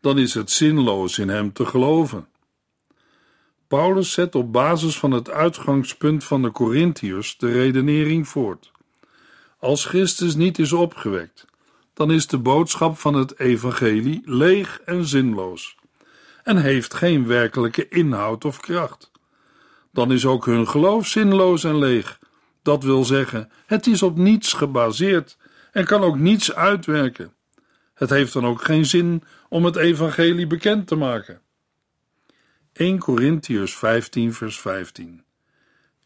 Dan 0.00 0.18
is 0.18 0.34
het 0.34 0.50
zinloos 0.50 1.18
in 1.18 1.28
hem 1.28 1.52
te 1.52 1.66
geloven. 1.66 2.28
Paulus 3.68 4.12
zet 4.12 4.34
op 4.34 4.52
basis 4.52 4.98
van 4.98 5.10
het 5.10 5.30
uitgangspunt 5.30 6.24
van 6.24 6.42
de 6.42 6.50
Corinthiërs 6.50 7.36
de 7.38 7.52
redenering 7.52 8.28
voort. 8.28 8.72
Als 9.58 9.84
Christus 9.84 10.34
niet 10.34 10.58
is 10.58 10.72
opgewekt, 10.72 11.46
dan 11.94 12.10
is 12.10 12.26
de 12.26 12.38
boodschap 12.38 12.98
van 12.98 13.14
het 13.14 13.38
evangelie 13.38 14.22
leeg 14.24 14.80
en 14.84 15.04
zinloos 15.04 15.76
en 16.44 16.56
heeft 16.56 16.94
geen 16.94 17.26
werkelijke 17.26 17.88
inhoud 17.88 18.44
of 18.44 18.60
kracht. 18.60 19.10
Dan 19.92 20.12
is 20.12 20.26
ook 20.26 20.46
hun 20.46 20.68
geloof 20.68 21.06
zinloos 21.06 21.64
en 21.64 21.78
leeg. 21.78 22.18
Dat 22.62 22.82
wil 22.82 23.04
zeggen, 23.04 23.50
het 23.66 23.86
is 23.86 24.02
op 24.02 24.16
niets 24.16 24.52
gebaseerd 24.52 25.36
en 25.72 25.84
kan 25.84 26.02
ook 26.02 26.18
niets 26.18 26.54
uitwerken. 26.54 27.32
Het 27.94 28.10
heeft 28.10 28.32
dan 28.32 28.46
ook 28.46 28.64
geen 28.64 28.86
zin 28.86 29.22
om 29.48 29.64
het 29.64 29.76
evangelie 29.76 30.46
bekend 30.46 30.86
te 30.86 30.94
maken. 30.94 31.40
1 32.74 32.98
Corinthiërs 32.98 33.76
15, 33.76 34.34
vers 34.34 34.60
15. 34.60 35.24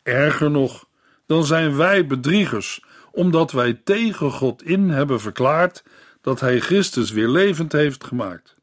Erger 0.03 0.51
nog, 0.51 0.89
dan 1.27 1.45
zijn 1.45 1.77
wij 1.77 2.07
bedriegers, 2.07 2.85
omdat 3.13 3.53
wij 3.53 3.81
tegen 3.85 4.31
God 4.31 4.63
in 4.63 4.89
hebben 4.89 5.21
verklaard 5.21 5.85
dat 6.21 6.41
Hij 6.41 6.61
Christus 6.61 7.11
weer 7.11 7.29
levend 7.29 7.73
heeft 7.73 8.05
gemaakt. 8.05 8.57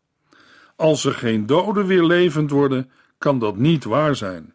Als 0.76 1.06
er 1.06 1.14
geen 1.14 1.46
doden 1.46 1.86
weer 1.86 2.04
levend 2.04 2.52
worden, 2.52 2.92
kan 3.18 3.40
dat 3.40 3.58
niet 3.58 3.84
waar 3.84 4.16
zijn. 4.16 4.54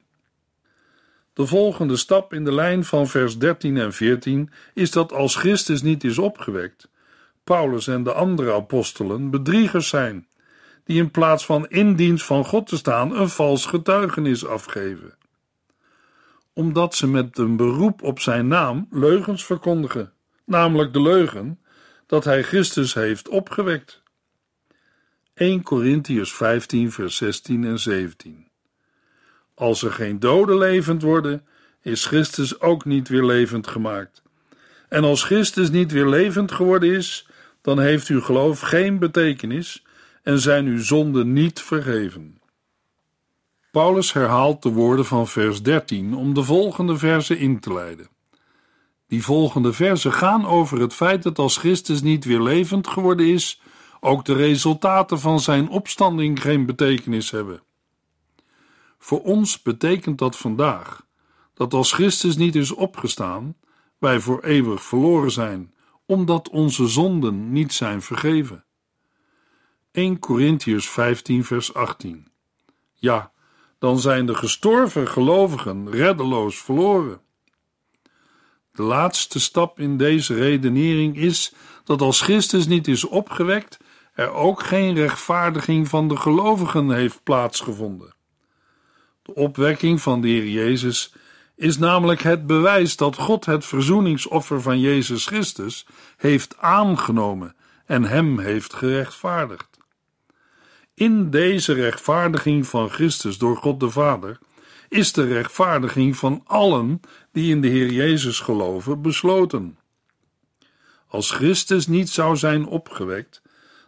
De 1.33 1.47
volgende 1.47 1.97
stap 1.97 2.33
in 2.33 2.45
de 2.45 2.53
lijn 2.53 2.85
van 2.85 3.09
vers 3.09 3.39
13 3.39 3.77
en 3.77 3.93
14 3.93 4.51
is 4.75 4.91
dat 4.91 5.13
als 5.13 5.37
Christus 5.37 5.83
niet 5.83 6.05
is 6.05 6.19
opgewekt, 6.19 6.89
Paulus 7.45 7.87
en 7.87 8.03
de 8.03 8.13
andere 8.13 8.53
apostelen 8.53 9.31
bedriegers 9.31 9.89
zijn 9.89 10.27
die 10.91 10.99
in 10.99 11.11
plaats 11.11 11.47
van 11.47 11.69
in 11.69 11.95
dienst 11.95 12.25
van 12.25 12.45
God 12.45 12.67
te 12.67 12.77
staan 12.77 13.17
een 13.17 13.29
vals 13.29 13.67
getuigenis 13.67 14.47
afgeven. 14.47 15.15
Omdat 16.53 16.95
ze 16.95 17.07
met 17.07 17.39
een 17.39 17.57
beroep 17.57 18.03
op 18.03 18.21
zijn 18.21 18.49
naam 18.49 18.89
leugens 18.91 19.45
verkondigen, 19.45 20.13
namelijk 20.45 20.93
de 20.93 21.03
leugen 21.03 21.61
dat 22.07 22.25
hij 22.25 22.43
Christus 22.43 22.95
heeft 22.95 23.29
opgewekt. 23.29 24.03
1 25.35 25.63
Corinthians 25.63 26.35
15 26.35 26.93
vers 26.93 27.17
16 27.17 27.65
en 27.65 27.79
17 27.79 28.49
Als 29.55 29.83
er 29.83 29.93
geen 29.93 30.19
doden 30.19 30.59
levend 30.59 31.03
worden, 31.03 31.47
is 31.83 32.07
Christus 32.07 32.61
ook 32.61 32.85
niet 32.85 33.09
weer 33.09 33.25
levend 33.25 33.67
gemaakt. 33.67 34.23
En 34.89 35.05
als 35.05 35.25
Christus 35.25 35.71
niet 35.71 35.93
weer 35.93 36.09
levend 36.09 36.53
geworden 36.53 36.91
is, 36.91 37.29
dan 37.61 37.79
heeft 37.79 38.07
uw 38.07 38.21
geloof 38.21 38.61
geen 38.61 38.99
betekenis 38.99 39.83
en 40.23 40.41
zijn 40.41 40.67
uw 40.67 40.83
zonden 40.83 41.33
niet 41.33 41.61
vergeven. 41.61 42.41
Paulus 43.71 44.13
herhaalt 44.13 44.63
de 44.63 44.71
woorden 44.71 45.05
van 45.05 45.29
vers 45.29 45.63
13 45.63 46.15
om 46.15 46.35
de 46.35 46.43
volgende 46.43 46.99
verse 46.99 47.39
in 47.39 47.61
te 47.61 47.73
leiden. 47.73 48.09
Die 49.07 49.25
volgende 49.25 49.73
versen 49.73 50.13
gaan 50.13 50.47
over 50.47 50.81
het 50.81 50.95
feit 50.95 51.23
dat 51.23 51.39
als 51.39 51.57
Christus 51.57 52.03
niet 52.03 52.25
weer 52.25 52.43
levend 52.43 52.87
geworden 52.87 53.27
is, 53.27 53.61
ook 54.01 54.25
de 54.25 54.35
resultaten 54.35 55.21
van 55.21 55.41
zijn 55.41 55.69
opstanding 55.69 56.43
geen 56.43 56.67
betekenis 56.67 57.31
hebben. 57.31 57.63
Voor 58.99 59.23
ons 59.23 59.63
betekent 59.63 60.19
dat 60.19 60.37
vandaag 60.37 61.07
dat 61.55 61.75
als 61.75 61.93
Christus 61.93 62.37
niet 62.37 62.57
is 62.57 62.73
opgestaan, 62.73 63.57
wij 63.99 64.21
voor 64.21 64.45
eeuwig 64.45 64.83
verloren 64.83 65.31
zijn, 65.31 65.75
omdat 66.07 66.49
onze 66.49 66.89
zonden 66.89 67.53
niet 67.53 67.73
zijn 67.73 68.03
vergeven. 68.03 68.65
1 69.93 70.19
Corinthians 70.19 70.89
15, 70.89 71.45
vers 71.45 71.75
18. 71.75 72.27
Ja, 72.95 73.33
dan 73.79 73.99
zijn 73.99 74.27
de 74.27 74.35
gestorven 74.35 75.09
gelovigen 75.09 75.91
reddeloos 75.91 76.59
verloren. 76.59 77.21
De 78.73 78.83
laatste 78.83 79.41
stap 79.41 79.81
in 79.81 79.97
deze 79.97 80.35
redenering 80.35 81.17
is 81.17 81.53
dat 81.85 82.01
als 82.01 82.21
Christus 82.21 82.67
niet 82.67 82.89
is 82.89 83.05
opgewekt, 83.05 83.79
er 84.15 84.33
ook 84.33 84.63
geen 84.63 84.95
rechtvaardiging 84.95 85.89
van 85.89 86.09
de 86.09 86.17
gelovigen 86.17 86.91
heeft 86.91 87.23
plaatsgevonden. 87.23 88.15
De 89.23 89.35
opwekking 89.35 90.01
van 90.01 90.21
de 90.21 90.29
Heer 90.29 90.49
Jezus 90.49 91.13
is 91.57 91.79
namelijk 91.79 92.23
het 92.23 92.47
bewijs 92.47 92.97
dat 92.97 93.17
God 93.17 93.47
het 93.47 93.65
verzoeningsoffer 93.65 94.63
van 94.63 94.81
Jezus 94.81 95.27
Christus 95.27 95.87
heeft 96.17 96.59
aangenomen 96.59 97.55
en 97.87 98.05
hem 98.05 98.39
heeft 98.39 98.75
gerechtvaardigd. 98.75 99.70
In 101.01 101.31
deze 101.31 101.73
rechtvaardiging 101.73 102.67
van 102.67 102.91
Christus 102.91 103.39
door 103.39 103.57
God 103.57 103.81
de 103.81 103.91
Vader 103.91 104.39
is 104.89 105.13
de 105.13 105.25
rechtvaardiging 105.25 106.17
van 106.17 106.43
allen 106.47 107.01
die 107.33 107.51
in 107.51 107.61
de 107.61 107.69
Heer 107.69 107.91
Jezus 107.91 108.41
geloven 108.41 109.03
besloten. 109.03 109.79
Als 111.09 111.31
Christus 111.31 111.87
niet 111.87 112.09
zou 112.09 112.37
zijn 112.37 112.67
opgewekt, 112.67 113.43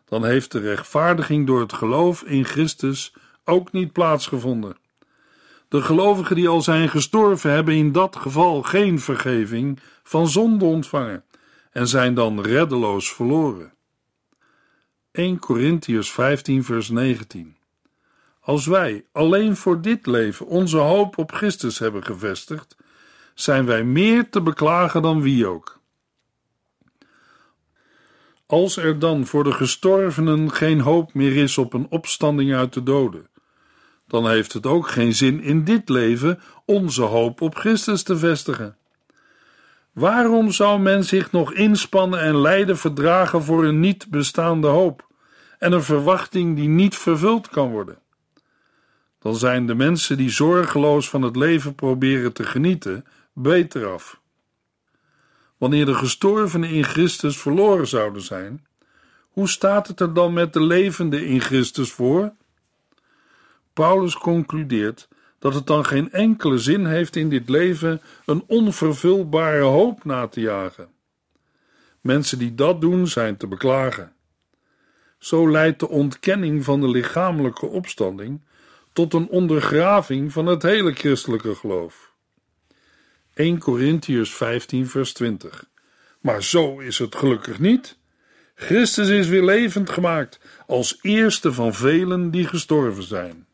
dan 0.04 0.24
heeft 0.24 0.52
de 0.52 0.58
rechtvaardiging 0.60 1.46
door 1.46 1.60
het 1.60 1.72
geloof 1.72 2.22
in 2.22 2.44
Christus 2.44 3.14
ook 3.44 3.72
niet 3.72 3.92
plaatsgevonden. 3.92 4.76
De 5.68 5.82
gelovigen 5.82 6.36
die 6.36 6.48
al 6.48 6.62
zijn 6.62 6.88
gestorven 6.88 7.50
hebben 7.50 7.74
in 7.74 7.92
dat 7.92 8.16
geval 8.16 8.62
geen 8.62 9.00
vergeving 9.00 9.78
van 10.02 10.28
zonde 10.28 10.64
ontvangen 10.64 11.24
en 11.70 11.88
zijn 11.88 12.14
dan 12.14 12.40
reddeloos 12.40 13.12
verloren. 13.12 13.72
1 15.12 15.38
Corinthians 15.38 16.12
15 16.12 16.64
vers 16.64 16.88
19 16.88 17.56
Als 18.40 18.66
wij 18.66 19.04
alleen 19.12 19.56
voor 19.56 19.80
dit 19.80 20.06
leven 20.06 20.46
onze 20.46 20.76
hoop 20.76 21.18
op 21.18 21.32
Christus 21.32 21.78
hebben 21.78 22.04
gevestigd, 22.04 22.76
zijn 23.34 23.66
wij 23.66 23.84
meer 23.84 24.30
te 24.30 24.40
beklagen 24.40 25.02
dan 25.02 25.22
wie 25.22 25.46
ook. 25.46 25.80
Als 28.46 28.76
er 28.76 28.98
dan 28.98 29.26
voor 29.26 29.44
de 29.44 29.52
gestorvenen 29.52 30.52
geen 30.52 30.80
hoop 30.80 31.14
meer 31.14 31.36
is 31.36 31.58
op 31.58 31.72
een 31.72 31.86
opstanding 31.90 32.54
uit 32.54 32.72
de 32.72 32.82
doden, 32.82 33.28
dan 34.06 34.28
heeft 34.28 34.52
het 34.52 34.66
ook 34.66 34.88
geen 34.88 35.14
zin 35.14 35.42
in 35.42 35.64
dit 35.64 35.88
leven 35.88 36.40
onze 36.64 37.02
hoop 37.02 37.40
op 37.40 37.54
Christus 37.54 38.02
te 38.02 38.18
vestigen. 38.18 38.76
Waarom 39.92 40.50
zou 40.50 40.80
men 40.80 41.04
zich 41.04 41.32
nog 41.32 41.52
inspannen 41.52 42.20
en 42.20 42.36
lijden 42.36 42.78
verdragen 42.78 43.42
voor 43.42 43.64
een 43.64 43.80
niet 43.80 44.10
bestaande 44.10 44.66
hoop 44.66 45.06
en 45.58 45.72
een 45.72 45.82
verwachting 45.82 46.56
die 46.56 46.68
niet 46.68 46.96
vervuld 46.96 47.48
kan 47.48 47.70
worden? 47.70 47.98
Dan 49.18 49.36
zijn 49.36 49.66
de 49.66 49.74
mensen 49.74 50.16
die 50.16 50.30
zorgeloos 50.30 51.08
van 51.08 51.22
het 51.22 51.36
leven 51.36 51.74
proberen 51.74 52.32
te 52.32 52.44
genieten 52.44 53.04
beter 53.32 53.86
af. 53.86 54.20
Wanneer 55.56 55.86
de 55.86 55.94
gestorvenen 55.94 56.70
in 56.70 56.84
Christus 56.84 57.38
verloren 57.38 57.86
zouden 57.86 58.22
zijn, 58.22 58.66
hoe 59.28 59.48
staat 59.48 59.86
het 59.88 60.00
er 60.00 60.14
dan 60.14 60.32
met 60.32 60.52
de 60.52 60.62
levenden 60.62 61.26
in 61.26 61.40
Christus 61.40 61.92
voor? 61.92 62.32
Paulus 63.72 64.14
concludeert 64.14 65.08
dat 65.42 65.54
het 65.54 65.66
dan 65.66 65.84
geen 65.84 66.12
enkele 66.12 66.58
zin 66.58 66.86
heeft 66.86 67.16
in 67.16 67.28
dit 67.28 67.48
leven 67.48 68.00
een 68.24 68.44
onvervulbare 68.46 69.62
hoop 69.62 70.04
na 70.04 70.26
te 70.26 70.40
jagen. 70.40 70.88
Mensen 72.00 72.38
die 72.38 72.54
dat 72.54 72.80
doen 72.80 73.06
zijn 73.06 73.36
te 73.36 73.46
beklagen. 73.46 74.12
Zo 75.18 75.50
leidt 75.50 75.80
de 75.80 75.88
ontkenning 75.88 76.64
van 76.64 76.80
de 76.80 76.88
lichamelijke 76.88 77.66
opstanding 77.66 78.40
tot 78.92 79.14
een 79.14 79.28
ondergraving 79.28 80.32
van 80.32 80.46
het 80.46 80.62
hele 80.62 80.92
christelijke 80.92 81.54
geloof. 81.54 82.12
1 83.34 83.58
Corinthians 83.58 84.34
15 84.34 84.88
vers 84.88 85.12
20 85.12 85.64
Maar 86.20 86.42
zo 86.42 86.78
is 86.78 86.98
het 86.98 87.14
gelukkig 87.14 87.58
niet. 87.58 87.98
Christus 88.54 89.08
is 89.08 89.28
weer 89.28 89.44
levend 89.44 89.90
gemaakt 89.90 90.40
als 90.66 90.98
eerste 91.00 91.52
van 91.52 91.74
velen 91.74 92.30
die 92.30 92.46
gestorven 92.46 93.02
zijn. 93.02 93.46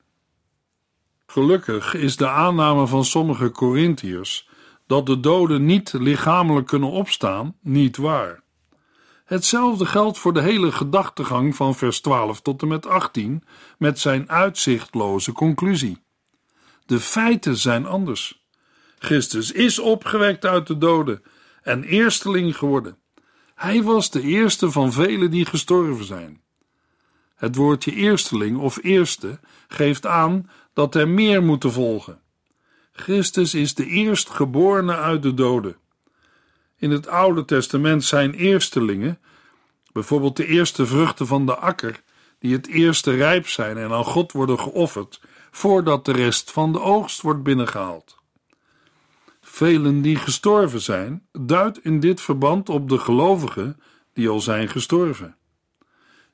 Gelukkig 1.38 1.94
is 1.94 2.16
de 2.16 2.28
aanname 2.28 2.86
van 2.86 3.04
sommige 3.04 3.50
Corinthiërs 3.50 4.48
dat 4.86 5.06
de 5.06 5.20
doden 5.20 5.64
niet 5.64 5.92
lichamelijk 5.92 6.66
kunnen 6.66 6.90
opstaan 6.90 7.56
niet 7.62 7.96
waar. 7.96 8.42
Hetzelfde 9.24 9.86
geldt 9.86 10.18
voor 10.18 10.32
de 10.32 10.40
hele 10.40 10.72
gedachtegang 10.72 11.56
van 11.56 11.74
vers 11.74 12.00
12 12.00 12.40
tot 12.40 12.62
en 12.62 12.68
met 12.68 12.86
18 12.86 13.44
met 13.78 13.98
zijn 13.98 14.30
uitzichtloze 14.30 15.32
conclusie. 15.32 16.02
De 16.86 17.00
feiten 17.00 17.56
zijn 17.56 17.86
anders. 17.86 18.44
Christus 18.98 19.52
is 19.52 19.78
opgewekt 19.78 20.46
uit 20.46 20.66
de 20.66 20.78
doden 20.78 21.22
en 21.62 21.84
eersteling 21.84 22.56
geworden. 22.56 22.98
Hij 23.54 23.82
was 23.82 24.10
de 24.10 24.22
eerste 24.22 24.70
van 24.70 24.92
velen 24.92 25.30
die 25.30 25.44
gestorven 25.44 26.04
zijn. 26.04 26.42
Het 27.38 27.56
woordje 27.56 27.92
eersteling 27.92 28.58
of 28.58 28.78
eerste 28.82 29.40
geeft 29.68 30.06
aan 30.06 30.50
dat 30.78 30.94
er 30.94 31.08
meer 31.08 31.42
moeten 31.42 31.72
volgen. 31.72 32.20
Christus 32.92 33.54
is 33.54 33.74
de 33.74 33.86
eerstgeborene 33.86 34.96
uit 34.96 35.22
de 35.22 35.34
doden. 35.34 35.76
In 36.76 36.90
het 36.90 37.08
Oude 37.08 37.44
Testament 37.44 38.04
zijn 38.04 38.34
eerstelingen, 38.34 39.18
bijvoorbeeld 39.92 40.36
de 40.36 40.46
eerste 40.46 40.86
vruchten 40.86 41.26
van 41.26 41.46
de 41.46 41.56
akker, 41.56 42.02
die 42.38 42.52
het 42.52 42.66
eerste 42.66 43.10
rijp 43.10 43.48
zijn 43.48 43.76
en 43.76 43.92
aan 43.92 44.04
God 44.04 44.32
worden 44.32 44.58
geofferd, 44.58 45.20
voordat 45.50 46.04
de 46.04 46.12
rest 46.12 46.50
van 46.50 46.72
de 46.72 46.80
oogst 46.80 47.20
wordt 47.20 47.42
binnengehaald. 47.42 48.16
Velen 49.40 50.02
die 50.02 50.16
gestorven 50.16 50.80
zijn, 50.80 51.26
duidt 51.32 51.84
in 51.84 52.00
dit 52.00 52.20
verband 52.20 52.68
op 52.68 52.88
de 52.88 52.98
gelovigen 52.98 53.80
die 54.12 54.28
al 54.28 54.40
zijn 54.40 54.68
gestorven. 54.68 55.36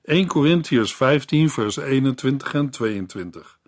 1 0.02 0.26
Corinthians 0.26 0.96
15, 0.96 1.50
vers 1.50 1.76
21 1.76 2.54
en 2.54 2.70
22. 2.70 3.58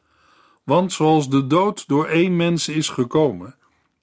Want 0.66 0.92
zoals 0.92 1.28
de 1.28 1.46
dood 1.46 1.88
door 1.88 2.06
één 2.06 2.36
mens 2.36 2.68
is 2.68 2.88
gekomen, 2.88 3.54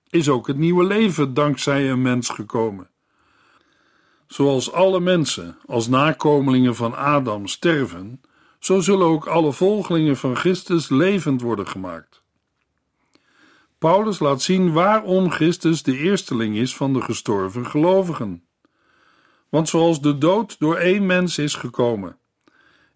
is 0.09 0.29
ook 0.29 0.47
het 0.47 0.57
nieuwe 0.57 0.83
leven 0.83 1.33
dankzij 1.33 1.89
een 1.89 2.01
mens 2.01 2.29
gekomen. 2.29 2.89
Zoals 4.27 4.71
alle 4.71 4.99
mensen 4.99 5.57
als 5.65 5.87
nakomelingen 5.87 6.75
van 6.75 6.95
Adam 6.95 7.47
sterven, 7.47 8.21
zo 8.59 8.79
zullen 8.79 9.07
ook 9.07 9.25
alle 9.25 9.53
volgelingen 9.53 10.17
van 10.17 10.35
Christus 10.35 10.89
levend 10.89 11.41
worden 11.41 11.67
gemaakt. 11.67 12.23
Paulus 13.77 14.19
laat 14.19 14.41
zien 14.41 14.73
waarom 14.73 15.31
Christus 15.31 15.83
de 15.83 15.97
eersteling 15.97 16.55
is 16.55 16.75
van 16.75 16.93
de 16.93 17.01
gestorven 17.01 17.65
gelovigen. 17.65 18.43
Want 19.49 19.69
zoals 19.69 20.01
de 20.01 20.17
dood 20.17 20.59
door 20.59 20.75
één 20.75 21.05
mens 21.05 21.37
is 21.37 21.55
gekomen, 21.55 22.17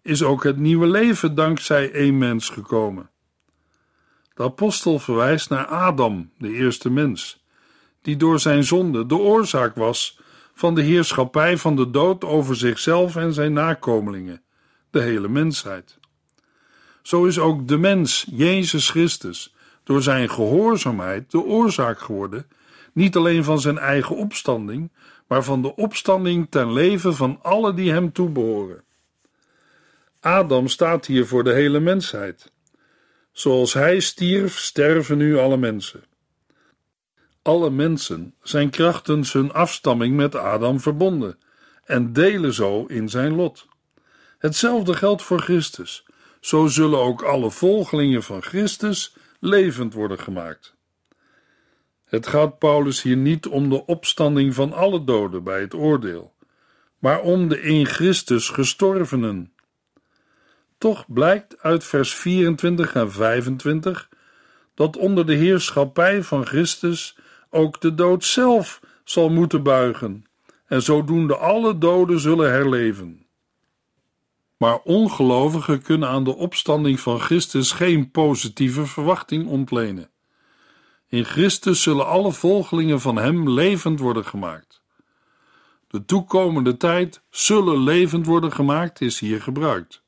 is 0.02 0.22
ook 0.22 0.44
het 0.44 0.56
nieuwe 0.56 0.86
leven 0.86 1.34
dankzij 1.34 1.92
één 1.92 2.18
mens 2.18 2.48
gekomen. 2.48 3.10
De 4.38 4.44
apostel 4.44 4.98
verwijst 4.98 5.50
naar 5.50 5.66
Adam, 5.66 6.30
de 6.38 6.52
eerste 6.52 6.90
mens, 6.90 7.44
die 8.02 8.16
door 8.16 8.40
zijn 8.40 8.64
zonde 8.64 9.06
de 9.06 9.16
oorzaak 9.16 9.74
was 9.74 10.20
van 10.54 10.74
de 10.74 10.82
heerschappij 10.82 11.56
van 11.56 11.76
de 11.76 11.90
dood 11.90 12.24
over 12.24 12.56
zichzelf 12.56 13.16
en 13.16 13.32
zijn 13.32 13.52
nakomelingen, 13.52 14.42
de 14.90 15.00
hele 15.00 15.28
mensheid. 15.28 15.98
Zo 17.02 17.24
is 17.24 17.38
ook 17.38 17.68
de 17.68 17.76
mens, 17.78 18.26
Jezus 18.30 18.90
Christus, 18.90 19.54
door 19.84 20.02
zijn 20.02 20.30
gehoorzaamheid 20.30 21.30
de 21.30 21.44
oorzaak 21.44 22.00
geworden, 22.00 22.46
niet 22.92 23.16
alleen 23.16 23.44
van 23.44 23.60
zijn 23.60 23.78
eigen 23.78 24.16
opstanding, 24.16 24.92
maar 25.26 25.44
van 25.44 25.62
de 25.62 25.76
opstanding 25.76 26.46
ten 26.50 26.72
leven 26.72 27.14
van 27.14 27.38
alle 27.42 27.74
die 27.74 27.92
hem 27.92 28.12
toebehoren. 28.12 28.84
Adam 30.20 30.68
staat 30.68 31.06
hier 31.06 31.26
voor 31.26 31.44
de 31.44 31.52
hele 31.52 31.80
mensheid. 31.80 32.52
Zoals 33.38 33.72
hij 33.72 34.00
stierf, 34.00 34.58
sterven 34.58 35.18
nu 35.18 35.38
alle 35.38 35.56
mensen. 35.56 36.04
Alle 37.42 37.70
mensen 37.70 38.34
zijn 38.42 38.70
krachtens 38.70 39.32
hun 39.32 39.52
afstamming 39.52 40.16
met 40.16 40.34
Adam 40.34 40.80
verbonden 40.80 41.38
en 41.84 42.12
delen 42.12 42.54
zo 42.54 42.84
in 42.84 43.08
zijn 43.08 43.34
lot. 43.34 43.66
Hetzelfde 44.38 44.94
geldt 44.94 45.22
voor 45.22 45.40
Christus. 45.40 46.06
Zo 46.40 46.66
zullen 46.66 46.98
ook 46.98 47.22
alle 47.22 47.50
volgelingen 47.50 48.22
van 48.22 48.42
Christus 48.42 49.14
levend 49.40 49.94
worden 49.94 50.18
gemaakt. 50.18 50.74
Het 52.04 52.26
gaat 52.26 52.58
Paulus 52.58 53.02
hier 53.02 53.16
niet 53.16 53.46
om 53.46 53.68
de 53.68 53.86
opstanding 53.86 54.54
van 54.54 54.72
alle 54.72 55.04
doden 55.04 55.44
bij 55.44 55.60
het 55.60 55.74
oordeel, 55.74 56.34
maar 56.98 57.20
om 57.20 57.48
de 57.48 57.60
in 57.60 57.86
Christus 57.86 58.48
gestorvenen. 58.48 59.52
Toch 60.78 61.04
blijkt 61.08 61.62
uit 61.62 61.84
vers 61.84 62.14
24 62.14 62.94
en 62.94 63.12
25 63.12 64.08
dat 64.74 64.96
onder 64.96 65.26
de 65.26 65.34
heerschappij 65.34 66.22
van 66.22 66.46
Christus 66.46 67.16
ook 67.50 67.80
de 67.80 67.94
dood 67.94 68.24
zelf 68.24 68.80
zal 69.04 69.28
moeten 69.28 69.62
buigen, 69.62 70.24
en 70.66 70.82
zodoende 70.82 71.36
alle 71.36 71.78
doden 71.78 72.20
zullen 72.20 72.50
herleven. 72.50 73.26
Maar 74.56 74.78
ongelovigen 74.78 75.82
kunnen 75.82 76.08
aan 76.08 76.24
de 76.24 76.36
opstanding 76.36 77.00
van 77.00 77.20
Christus 77.20 77.72
geen 77.72 78.10
positieve 78.10 78.86
verwachting 78.86 79.46
ontlenen. 79.46 80.10
In 81.08 81.24
Christus 81.24 81.82
zullen 81.82 82.06
alle 82.06 82.32
volgelingen 82.32 83.00
van 83.00 83.16
Hem 83.16 83.50
levend 83.50 84.00
worden 84.00 84.24
gemaakt. 84.24 84.82
De 85.88 86.04
toekomende 86.04 86.76
tijd 86.76 87.22
zullen 87.30 87.82
levend 87.82 88.26
worden 88.26 88.52
gemaakt 88.52 89.00
is 89.00 89.18
hier 89.20 89.42
gebruikt 89.42 90.02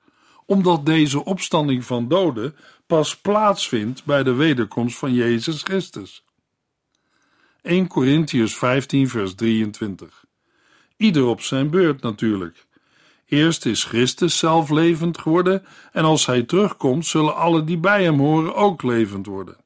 omdat 0.50 0.86
deze 0.86 1.24
opstanding 1.24 1.84
van 1.84 2.08
doden 2.08 2.56
pas 2.86 3.16
plaatsvindt 3.16 4.04
bij 4.04 4.22
de 4.22 4.32
wederkomst 4.32 4.98
van 4.98 5.14
Jezus 5.14 5.62
Christus. 5.62 6.24
1 7.62 7.86
Corinthians 7.86 8.56
15, 8.56 9.08
vers 9.08 9.34
23. 9.34 10.24
Ieder 10.96 11.26
op 11.26 11.40
zijn 11.40 11.70
beurt 11.70 12.02
natuurlijk. 12.02 12.66
Eerst 13.26 13.66
is 13.66 13.84
Christus 13.84 14.38
zelf 14.38 14.70
levend 14.70 15.18
geworden, 15.18 15.64
en 15.92 16.04
als 16.04 16.26
hij 16.26 16.42
terugkomt, 16.42 17.06
zullen 17.06 17.36
alle 17.36 17.64
die 17.64 17.78
bij 17.78 18.04
hem 18.04 18.18
horen 18.18 18.54
ook 18.54 18.82
levend 18.82 19.26
worden. 19.26 19.56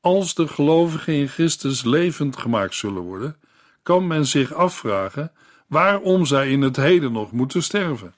Als 0.00 0.34
de 0.34 0.48
gelovigen 0.48 1.14
in 1.14 1.28
Christus 1.28 1.84
levend 1.84 2.36
gemaakt 2.36 2.74
zullen 2.74 3.02
worden, 3.02 3.36
kan 3.82 4.06
men 4.06 4.26
zich 4.26 4.52
afvragen 4.52 5.32
waarom 5.66 6.26
zij 6.26 6.50
in 6.50 6.62
het 6.62 6.76
heden 6.76 7.12
nog 7.12 7.32
moeten 7.32 7.62
sterven. 7.62 8.14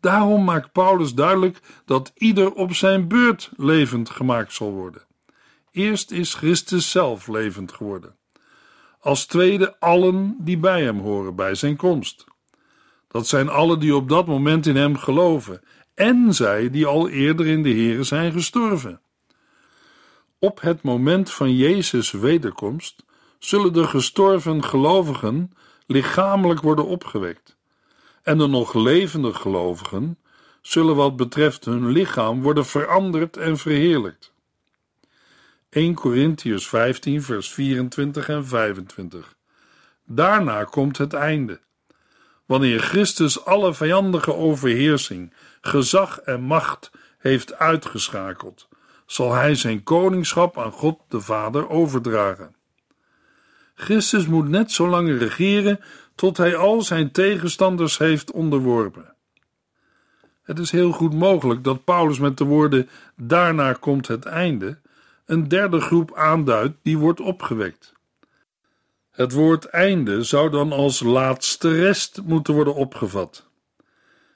Daarom 0.00 0.44
maakt 0.44 0.72
Paulus 0.72 1.14
duidelijk 1.14 1.60
dat 1.84 2.12
ieder 2.14 2.52
op 2.52 2.74
zijn 2.74 3.08
beurt 3.08 3.50
levend 3.56 4.10
gemaakt 4.10 4.52
zal 4.52 4.72
worden. 4.72 5.02
Eerst 5.70 6.10
is 6.10 6.34
Christus 6.34 6.90
zelf 6.90 7.28
levend 7.28 7.72
geworden. 7.72 8.16
Als 9.00 9.26
tweede 9.26 9.78
allen 9.78 10.36
die 10.38 10.58
bij 10.58 10.82
hem 10.82 10.98
horen 10.98 11.34
bij 11.34 11.54
zijn 11.54 11.76
komst. 11.76 12.24
Dat 13.08 13.26
zijn 13.26 13.48
allen 13.48 13.80
die 13.80 13.94
op 13.94 14.08
dat 14.08 14.26
moment 14.26 14.66
in 14.66 14.76
hem 14.76 14.96
geloven 14.96 15.60
en 15.94 16.34
zij 16.34 16.70
die 16.70 16.86
al 16.86 17.08
eerder 17.08 17.46
in 17.46 17.62
de 17.62 17.74
Here 17.74 18.02
zijn 18.02 18.32
gestorven. 18.32 19.00
Op 20.38 20.60
het 20.60 20.82
moment 20.82 21.30
van 21.30 21.56
Jezus' 21.56 22.10
wederkomst 22.10 23.04
zullen 23.38 23.72
de 23.72 23.84
gestorven 23.84 24.64
gelovigen 24.64 25.52
lichamelijk 25.86 26.60
worden 26.60 26.86
opgewekt, 26.86 27.56
en 28.22 28.38
de 28.38 28.46
nog 28.46 28.74
levende 28.74 29.34
gelovigen 29.34 30.18
zullen 30.60 30.96
wat 30.96 31.16
betreft 31.16 31.64
hun 31.64 31.86
lichaam 31.86 32.42
worden 32.42 32.66
veranderd 32.66 33.36
en 33.36 33.58
verheerlijkt. 33.58 34.32
1 35.70 35.94
Corinthians 35.94 36.68
15, 36.68 37.22
vers 37.22 37.50
24 37.52 38.28
en 38.28 38.46
25. 38.46 39.34
Daarna 40.04 40.64
komt 40.64 40.98
het 40.98 41.12
einde. 41.12 41.60
Wanneer 42.46 42.80
Christus 42.80 43.44
alle 43.44 43.74
vijandige 43.74 44.34
overheersing, 44.34 45.32
gezag 45.60 46.18
en 46.18 46.40
macht 46.40 46.90
heeft 47.18 47.54
uitgeschakeld, 47.54 48.68
zal 49.06 49.32
hij 49.32 49.54
zijn 49.54 49.82
koningschap 49.82 50.58
aan 50.58 50.72
God 50.72 51.00
de 51.08 51.20
Vader 51.20 51.68
overdragen. 51.68 52.54
Christus 53.74 54.26
moet 54.26 54.48
net 54.48 54.72
zo 54.72 54.88
lang 54.88 55.18
regeren 55.18 55.80
tot 56.20 56.36
hij 56.36 56.56
al 56.56 56.82
zijn 56.82 57.10
tegenstanders 57.10 57.98
heeft 57.98 58.32
onderworpen. 58.32 59.14
Het 60.42 60.58
is 60.58 60.70
heel 60.70 60.92
goed 60.92 61.14
mogelijk 61.14 61.64
dat 61.64 61.84
Paulus 61.84 62.18
met 62.18 62.38
de 62.38 62.44
woorden 62.44 62.88
daarna 63.16 63.72
komt 63.72 64.08
het 64.08 64.24
einde 64.24 64.78
een 65.26 65.48
derde 65.48 65.80
groep 65.80 66.14
aanduidt 66.14 66.76
die 66.82 66.98
wordt 66.98 67.20
opgewekt. 67.20 67.92
Het 69.10 69.32
woord 69.32 69.64
einde 69.64 70.22
zou 70.22 70.50
dan 70.50 70.72
als 70.72 71.02
laatste 71.02 71.74
rest 71.74 72.20
moeten 72.24 72.54
worden 72.54 72.74
opgevat. 72.74 73.48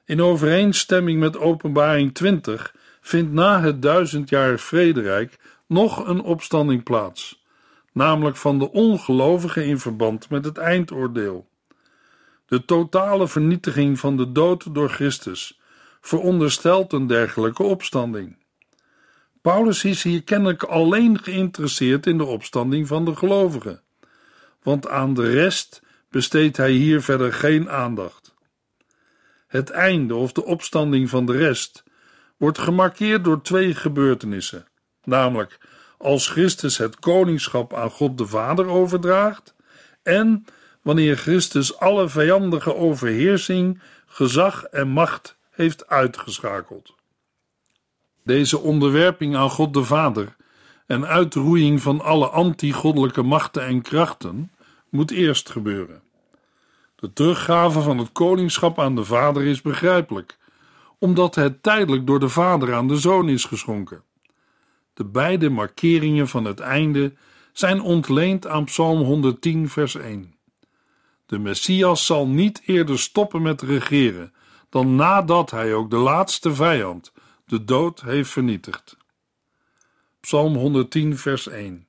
In 0.05 0.23
overeenstemming 0.23 1.20
met 1.20 1.38
Openbaring 1.38 2.14
20 2.14 2.75
vindt 3.01 3.33
na 3.33 3.61
het 3.61 3.83
duizendjarig 3.83 4.61
vrederijk 4.61 5.38
nog 5.66 6.09
een 6.09 6.20
opstanding 6.20 6.83
plaats, 6.83 7.44
namelijk 7.92 8.37
van 8.37 8.59
de 8.59 8.70
ongelovigen 8.70 9.64
in 9.66 9.79
verband 9.79 10.31
met 10.31 10.44
het 10.44 10.59
eindoordeel. 10.59 11.53
De 12.55 12.64
totale 12.64 13.29
vernietiging 13.29 13.99
van 13.99 14.17
de 14.17 14.33
dood 14.33 14.75
door 14.75 14.88
Christus 14.88 15.61
veronderstelt 16.01 16.93
een 16.93 17.07
dergelijke 17.07 17.62
opstanding. 17.62 18.37
Paulus 19.43 19.85
is 19.85 20.03
hier 20.03 20.23
kennelijk 20.23 20.62
alleen 20.62 21.19
geïnteresseerd 21.23 22.07
in 22.07 22.19
de 22.19 22.25
opstanding 22.25 22.87
van 22.87 23.05
de 23.05 23.17
gelovigen, 23.17 23.83
want 24.62 24.88
aan 24.88 25.14
de 25.14 25.31
rest 25.31 25.83
besteedt 26.11 26.57
hij 26.57 26.71
hier 26.71 27.03
verder 27.03 27.33
geen 27.33 27.71
aandacht. 27.71 28.35
Het 29.47 29.71
einde 29.71 30.14
of 30.14 30.33
de 30.33 30.45
opstanding 30.45 31.09
van 31.09 31.27
de 31.27 31.37
rest 31.37 31.83
wordt 32.37 32.59
gemarkeerd 32.59 33.25
door 33.25 33.43
twee 33.43 33.75
gebeurtenissen, 33.75 34.67
namelijk 35.05 35.59
als 35.99 36.29
Christus 36.29 36.77
het 36.77 36.99
koningschap 36.99 37.75
aan 37.75 37.90
God 37.90 38.19
de 38.19 38.27
Vader 38.27 38.67
overdraagt 38.67 39.55
en 40.03 40.45
wanneer 40.85 41.16
Christus 41.16 41.79
alle 41.79 42.09
vijandige 42.09 42.75
overheersing, 42.75 43.81
gezag 44.07 44.64
en 44.64 44.88
macht 44.88 45.37
heeft 45.51 45.87
uitgeschakeld. 45.87 46.94
Deze 48.25 48.59
onderwerping 48.59 49.37
aan 49.37 49.51
God 49.51 49.75
de 49.75 49.85
Vader 49.85 50.37
en 50.87 51.07
uitroeiing 51.07 51.83
van 51.83 52.01
alle 52.01 52.29
anti-goddelijke 52.29 53.23
machten 53.23 53.64
en 53.66 53.83
krachten 53.83 54.53
moet 54.88 55.11
eerst 55.11 55.51
gebeuren. 55.51 56.03
De 56.97 57.12
teruggave 57.12 57.81
van 57.81 57.99
het 57.99 58.12
koningschap 58.12 58.79
aan 58.79 58.94
de 58.94 59.05
Vader 59.05 59.44
is 59.44 59.62
begrijpelijk, 59.62 60.38
omdat 60.99 61.35
het 61.35 61.62
tijdelijk 61.62 62.07
door 62.07 62.20
de 62.20 62.29
Vader 62.29 62.75
aan 62.75 62.88
de 62.88 62.97
Zoon 62.97 63.29
is 63.29 63.44
geschonken. 63.44 64.03
De 64.94 65.05
beide 65.05 65.51
markeringen 65.51 66.29
van 66.29 66.44
het 66.44 66.61
einde 66.61 67.12
zijn 67.53 67.81
ontleend 67.81 68.47
aan 68.47 68.64
Psalm 68.64 69.01
110, 69.01 69.68
vers 69.68 69.94
1. 69.94 70.34
De 71.27 71.39
Messias 71.39 72.07
zal 72.07 72.27
niet 72.27 72.63
eerder 72.65 72.99
stoppen 72.99 73.43
met 73.43 73.63
regeren 73.63 74.33
dan 74.75 74.95
nadat 74.95 75.51
hij 75.51 75.75
ook 75.75 75.91
de 75.91 75.97
laatste 75.97 76.55
vijand, 76.55 77.13
de 77.47 77.65
dood 77.65 78.01
heeft 78.01 78.31
vernietigd. 78.31 78.97
Psalm 80.21 80.55
110, 80.55 81.19
vers 81.19 81.49
1. 81.49 81.87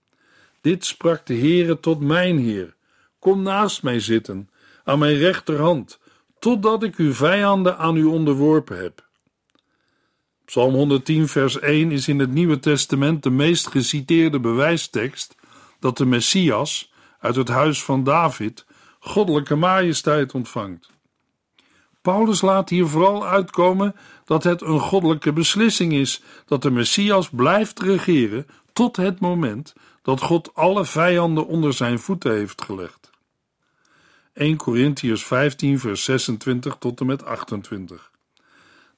Dit 0.61 0.85
sprak 0.85 1.25
de 1.25 1.33
Heere 1.33 1.79
tot 1.79 1.99
mijn 1.99 2.37
Heer: 2.37 2.75
Kom 3.19 3.41
naast 3.41 3.83
mij 3.83 3.99
zitten, 3.99 4.49
aan 4.83 4.99
mijn 4.99 5.17
rechterhand, 5.17 5.99
totdat 6.39 6.83
ik 6.83 6.95
uw 6.95 7.13
vijanden 7.13 7.77
aan 7.77 7.95
u 7.95 8.03
onderworpen 8.03 8.77
heb. 8.77 9.07
Psalm 10.45 10.73
110, 10.73 11.27
vers 11.27 11.59
1 11.59 11.91
is 11.91 12.07
in 12.07 12.19
het 12.19 12.31
Nieuwe 12.31 12.59
Testament 12.59 13.23
de 13.23 13.29
meest 13.29 13.67
geciteerde 13.67 14.39
bewijstekst 14.39 15.35
dat 15.79 15.97
de 15.97 16.05
Messias 16.05 16.93
uit 17.19 17.35
het 17.35 17.47
huis 17.47 17.83
van 17.83 18.03
David 18.03 18.64
goddelijke 19.05 19.55
majesteit 19.55 20.33
ontvangt. 20.33 20.89
Paulus 22.01 22.41
laat 22.41 22.69
hier 22.69 22.87
vooral 22.87 23.27
uitkomen 23.27 23.95
dat 24.25 24.43
het 24.43 24.61
een 24.61 24.79
goddelijke 24.79 25.33
beslissing 25.33 25.93
is 25.93 26.21
dat 26.45 26.61
de 26.61 26.71
Messias 26.71 27.29
blijft 27.29 27.79
regeren 27.79 28.47
tot 28.73 28.95
het 28.95 29.19
moment 29.19 29.73
dat 30.01 30.21
God 30.21 30.53
alle 30.53 30.85
vijanden 30.85 31.47
onder 31.47 31.73
zijn 31.73 31.99
voeten 31.99 32.31
heeft 32.31 32.61
gelegd. 32.61 33.09
1 34.33 34.57
Corinthians 34.57 35.25
15 35.25 35.79
vers 35.79 36.03
26 36.03 36.75
tot 36.79 36.99
en 36.99 37.05
met 37.05 37.25
28. 37.25 38.11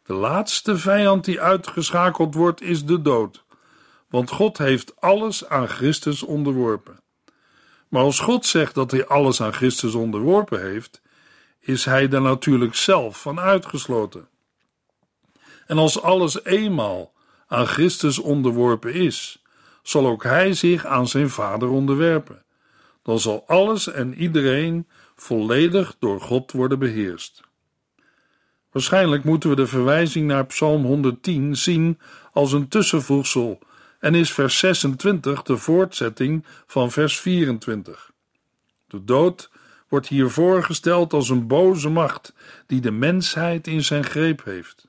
De 0.04 0.14
laatste 0.14 0.78
vijand 0.78 1.26
die 1.26 1.42
uitgeschakeld 1.42 2.34
wordt 2.34 2.62
is 2.62 2.86
de 2.86 3.02
dood, 3.02 3.44
want 4.10 4.30
God 4.30 4.58
heeft 4.58 5.02
alles 5.02 5.48
aan 5.48 5.68
Christus 5.68 6.24
onderworpen. 6.24 7.00
Maar 7.88 8.02
als 8.02 8.20
God 8.20 8.46
zegt 8.46 8.76
dat 8.76 8.92
hij 8.92 9.06
alles 9.06 9.42
aan 9.42 9.54
Christus 9.54 9.94
onderworpen 9.94 10.62
heeft, 10.62 11.02
is 11.60 11.86
hij 11.86 12.08
daar 12.08 12.22
natuurlijk 12.22 12.76
zelf 12.76 13.22
van 13.22 13.40
uitgesloten. 13.40 14.28
En 15.68 15.78
als 15.78 16.02
alles 16.02 16.44
eenmaal 16.44 17.14
aan 17.48 17.68
Christus 17.68 18.20
onderworpen 18.20 18.94
is, 18.94 19.44
zal 19.84 20.08
ook 20.08 20.24
hij 20.24 20.54
zich 20.54 20.86
aan 20.86 21.08
zijn 21.08 21.30
Vader 21.30 21.70
onderwerpen. 21.70 22.44
Dan 23.04 23.20
zal 23.20 23.44
alles 23.48 23.88
en 23.88 24.14
iedereen 24.14 24.88
volledig 25.16 25.96
door 26.00 26.22
God 26.22 26.52
worden 26.52 26.80
beheerst. 26.80 27.42
Waarschijnlijk 28.72 29.24
moeten 29.24 29.50
we 29.50 29.56
de 29.56 29.68
verwijzing 29.68 30.28
naar 30.28 30.46
Psalm 30.46 30.86
110 30.86 31.56
zien 31.56 32.00
als 32.34 32.52
een 32.54 32.68
tussenvoegsel 32.68 33.60
en 34.00 34.16
is 34.16 34.34
vers 34.34 34.60
26 34.60 35.42
de 35.42 35.58
voortzetting 35.58 36.46
van 36.66 36.92
vers 36.92 37.20
24. 37.20 38.12
De 38.88 39.04
dood 39.04 39.50
wordt 39.88 40.08
hier 40.08 40.30
voorgesteld 40.30 41.14
als 41.14 41.30
een 41.30 41.48
boze 41.48 41.90
macht 41.90 42.34
die 42.66 42.82
de 42.82 42.92
mensheid 42.92 43.68
in 43.68 43.84
zijn 43.84 44.04
greep 44.04 44.44
heeft. 44.44 44.88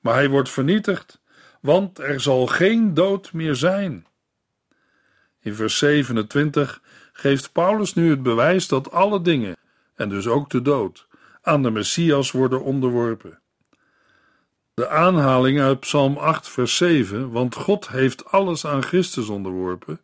Maar 0.00 0.14
hij 0.14 0.28
wordt 0.28 0.50
vernietigd, 0.50 1.20
want 1.60 1.98
er 1.98 2.20
zal 2.20 2.46
geen 2.46 2.94
dood 2.94 3.32
meer 3.32 3.54
zijn. 3.54 4.06
In 5.40 5.54
vers 5.54 5.78
27 5.78 6.82
geeft 7.12 7.52
Paulus 7.52 7.94
nu 7.94 8.10
het 8.10 8.22
bewijs 8.22 8.68
dat 8.68 8.90
alle 8.90 9.20
dingen, 9.20 9.56
en 9.94 10.08
dus 10.08 10.26
ook 10.26 10.50
de 10.50 10.62
dood, 10.62 11.06
aan 11.42 11.62
de 11.62 11.70
Messias 11.70 12.30
worden 12.30 12.62
onderworpen. 12.62 13.39
De 14.80 14.88
aanhaling 14.88 15.60
uit 15.60 15.80
Psalm 15.80 16.16
8, 16.16 16.48
vers 16.48 16.76
7, 16.76 17.30
want 17.30 17.54
God 17.54 17.88
heeft 17.88 18.30
alles 18.30 18.66
aan 18.66 18.82
Christus 18.82 19.28
onderworpen, 19.28 20.00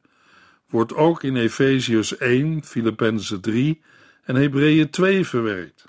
wordt 0.69 0.95
ook 0.95 1.23
in 1.23 1.37
Efeziërs 1.37 2.17
1, 2.17 2.65
Filippenzen 2.65 3.41
3 3.41 3.83
en 4.25 4.35
Hebreeën 4.35 4.91
2 4.91 5.27
verwerkt. 5.27 5.85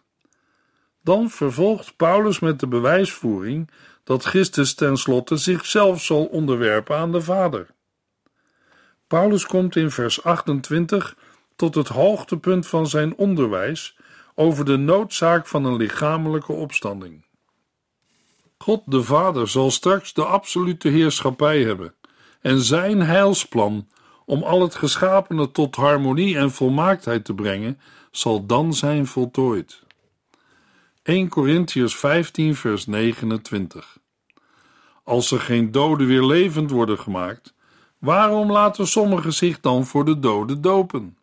Dan 1.03 1.29
vervolgt 1.29 1.95
Paulus 1.95 2.39
met 2.39 2.59
de 2.59 2.67
bewijsvoering 2.67 3.69
dat 4.03 4.23
Christus 4.23 4.73
tenslotte 4.73 5.37
zichzelf 5.37 6.03
zal 6.03 6.25
onderwerpen 6.25 6.97
aan 6.97 7.11
de 7.11 7.21
Vader. 7.21 7.67
Paulus 9.07 9.45
komt 9.45 9.75
in 9.75 9.91
vers 9.91 10.23
28 10.23 11.15
tot 11.55 11.75
het 11.75 11.87
hoogtepunt 11.87 12.67
van 12.67 12.87
zijn 12.87 13.15
onderwijs 13.15 13.97
over 14.35 14.65
de 14.65 14.77
noodzaak 14.77 15.47
van 15.47 15.65
een 15.65 15.75
lichamelijke 15.75 16.53
opstanding. 16.53 17.26
God 18.57 18.81
de 18.85 19.03
Vader 19.03 19.47
zal 19.47 19.71
straks 19.71 20.13
de 20.13 20.25
absolute 20.25 20.87
heerschappij 20.87 21.63
hebben 21.63 21.93
en 22.41 22.61
zijn 22.61 23.01
heilsplan 23.01 23.87
om 24.25 24.43
al 24.43 24.61
het 24.61 24.75
geschapene 24.75 25.51
tot 25.51 25.75
harmonie 25.75 26.37
en 26.37 26.51
volmaaktheid 26.51 27.25
te 27.25 27.33
brengen, 27.33 27.79
zal 28.11 28.45
dan 28.45 28.73
zijn 28.73 29.07
voltooid. 29.07 29.83
1 31.03 31.29
Corinthians 31.29 31.95
15, 31.95 32.55
vers 32.55 32.85
29. 32.85 33.97
Als 35.03 35.31
er 35.31 35.39
geen 35.39 35.71
doden 35.71 36.07
weer 36.07 36.23
levend 36.23 36.71
worden 36.71 36.99
gemaakt, 36.99 37.53
waarom 37.99 38.51
laten 38.51 38.87
sommigen 38.87 39.33
zich 39.33 39.59
dan 39.59 39.85
voor 39.85 40.05
de 40.05 40.19
doden 40.19 40.61
dopen? 40.61 41.17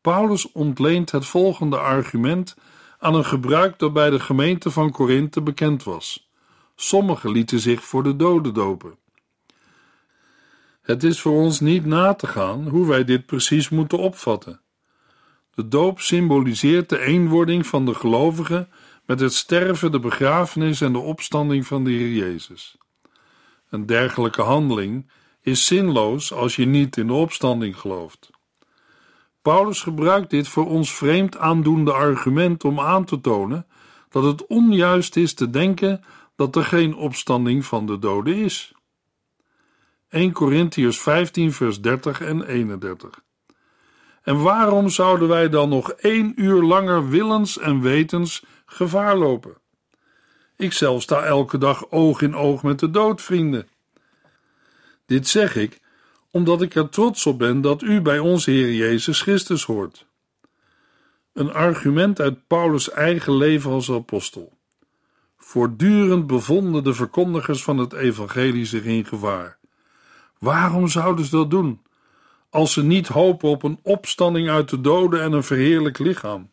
Paulus 0.00 0.52
ontleent 0.52 1.10
het 1.10 1.26
volgende 1.26 1.78
argument 1.78 2.56
aan 3.02 3.14
een 3.14 3.24
gebruik 3.24 3.78
dat 3.78 3.92
bij 3.92 4.10
de 4.10 4.20
gemeente 4.20 4.70
van 4.70 4.90
Korinthe 4.90 5.40
bekend 5.40 5.82
was. 5.82 6.30
Sommigen 6.76 7.30
lieten 7.30 7.60
zich 7.60 7.84
voor 7.84 8.02
de 8.02 8.16
doden 8.16 8.54
dopen. 8.54 8.96
Het 10.82 11.04
is 11.04 11.20
voor 11.20 11.32
ons 11.32 11.60
niet 11.60 11.84
na 11.84 12.14
te 12.14 12.26
gaan 12.26 12.68
hoe 12.68 12.86
wij 12.86 13.04
dit 13.04 13.26
precies 13.26 13.68
moeten 13.68 13.98
opvatten. 13.98 14.60
De 15.54 15.68
doop 15.68 16.00
symboliseert 16.00 16.88
de 16.88 16.98
eenwording 16.98 17.66
van 17.66 17.86
de 17.86 17.94
gelovigen 17.94 18.68
met 19.06 19.20
het 19.20 19.34
sterven, 19.34 19.92
de 19.92 20.00
begrafenis 20.00 20.80
en 20.80 20.92
de 20.92 20.98
opstanding 20.98 21.66
van 21.66 21.84
de 21.84 21.90
Heer 21.90 22.12
Jezus. 22.12 22.76
Een 23.70 23.86
dergelijke 23.86 24.42
handeling 24.42 25.10
is 25.40 25.66
zinloos 25.66 26.32
als 26.32 26.56
je 26.56 26.66
niet 26.66 26.96
in 26.96 27.06
de 27.06 27.12
opstanding 27.12 27.78
gelooft. 27.78 28.30
Paulus 29.42 29.82
gebruikt 29.82 30.30
dit 30.30 30.48
voor 30.48 30.68
ons 30.68 30.94
vreemd 30.94 31.36
aandoende 31.36 31.92
argument 31.92 32.64
om 32.64 32.80
aan 32.80 33.04
te 33.04 33.20
tonen 33.20 33.66
dat 34.08 34.22
het 34.22 34.46
onjuist 34.46 35.16
is 35.16 35.34
te 35.34 35.50
denken 35.50 36.04
dat 36.36 36.56
er 36.56 36.64
geen 36.64 36.94
opstanding 36.94 37.64
van 37.64 37.86
de 37.86 37.98
doden 37.98 38.34
is. 38.34 38.72
1 40.08 40.32
Corinthians 40.32 41.00
15, 41.00 41.52
vers 41.52 41.80
30 41.80 42.20
en 42.20 42.42
31. 42.42 43.22
En 44.22 44.42
waarom 44.42 44.88
zouden 44.88 45.28
wij 45.28 45.48
dan 45.48 45.68
nog 45.68 45.90
één 45.90 46.32
uur 46.36 46.62
langer 46.62 47.08
willens 47.08 47.58
en 47.58 47.80
wetens 47.80 48.44
gevaar 48.66 49.16
lopen? 49.16 49.56
Ik 50.56 50.72
zelf 50.72 51.02
sta 51.02 51.22
elke 51.22 51.58
dag 51.58 51.90
oog 51.90 52.22
in 52.22 52.34
oog 52.34 52.62
met 52.62 52.78
de 52.78 52.90
dood, 52.90 53.22
vrienden. 53.22 53.68
Dit 55.06 55.28
zeg 55.28 55.56
ik 55.56 55.80
omdat 56.32 56.62
ik 56.62 56.74
er 56.74 56.88
trots 56.88 57.26
op 57.26 57.38
ben 57.38 57.60
dat 57.60 57.82
u 57.82 58.00
bij 58.00 58.18
onze 58.18 58.50
Heer 58.50 58.72
Jezus 58.72 59.20
Christus 59.20 59.64
hoort. 59.64 60.06
Een 61.32 61.52
argument 61.52 62.20
uit 62.20 62.46
Paulus' 62.46 62.90
eigen 62.90 63.36
leven 63.36 63.70
als 63.70 63.90
apostel. 63.90 64.52
Voortdurend 65.36 66.26
bevonden 66.26 66.84
de 66.84 66.94
verkondigers 66.94 67.62
van 67.62 67.78
het 67.78 67.92
evangelie 67.92 68.64
zich 68.64 68.84
in 68.84 69.04
gevaar. 69.04 69.58
Waarom 70.38 70.88
zouden 70.88 71.24
ze 71.24 71.36
dat 71.36 71.50
doen? 71.50 71.80
Als 72.50 72.72
ze 72.72 72.82
niet 72.82 73.08
hopen 73.08 73.48
op 73.48 73.62
een 73.62 73.78
opstanding 73.82 74.48
uit 74.48 74.68
de 74.68 74.80
doden 74.80 75.22
en 75.22 75.32
een 75.32 75.42
verheerlijk 75.42 75.98
lichaam. 75.98 76.50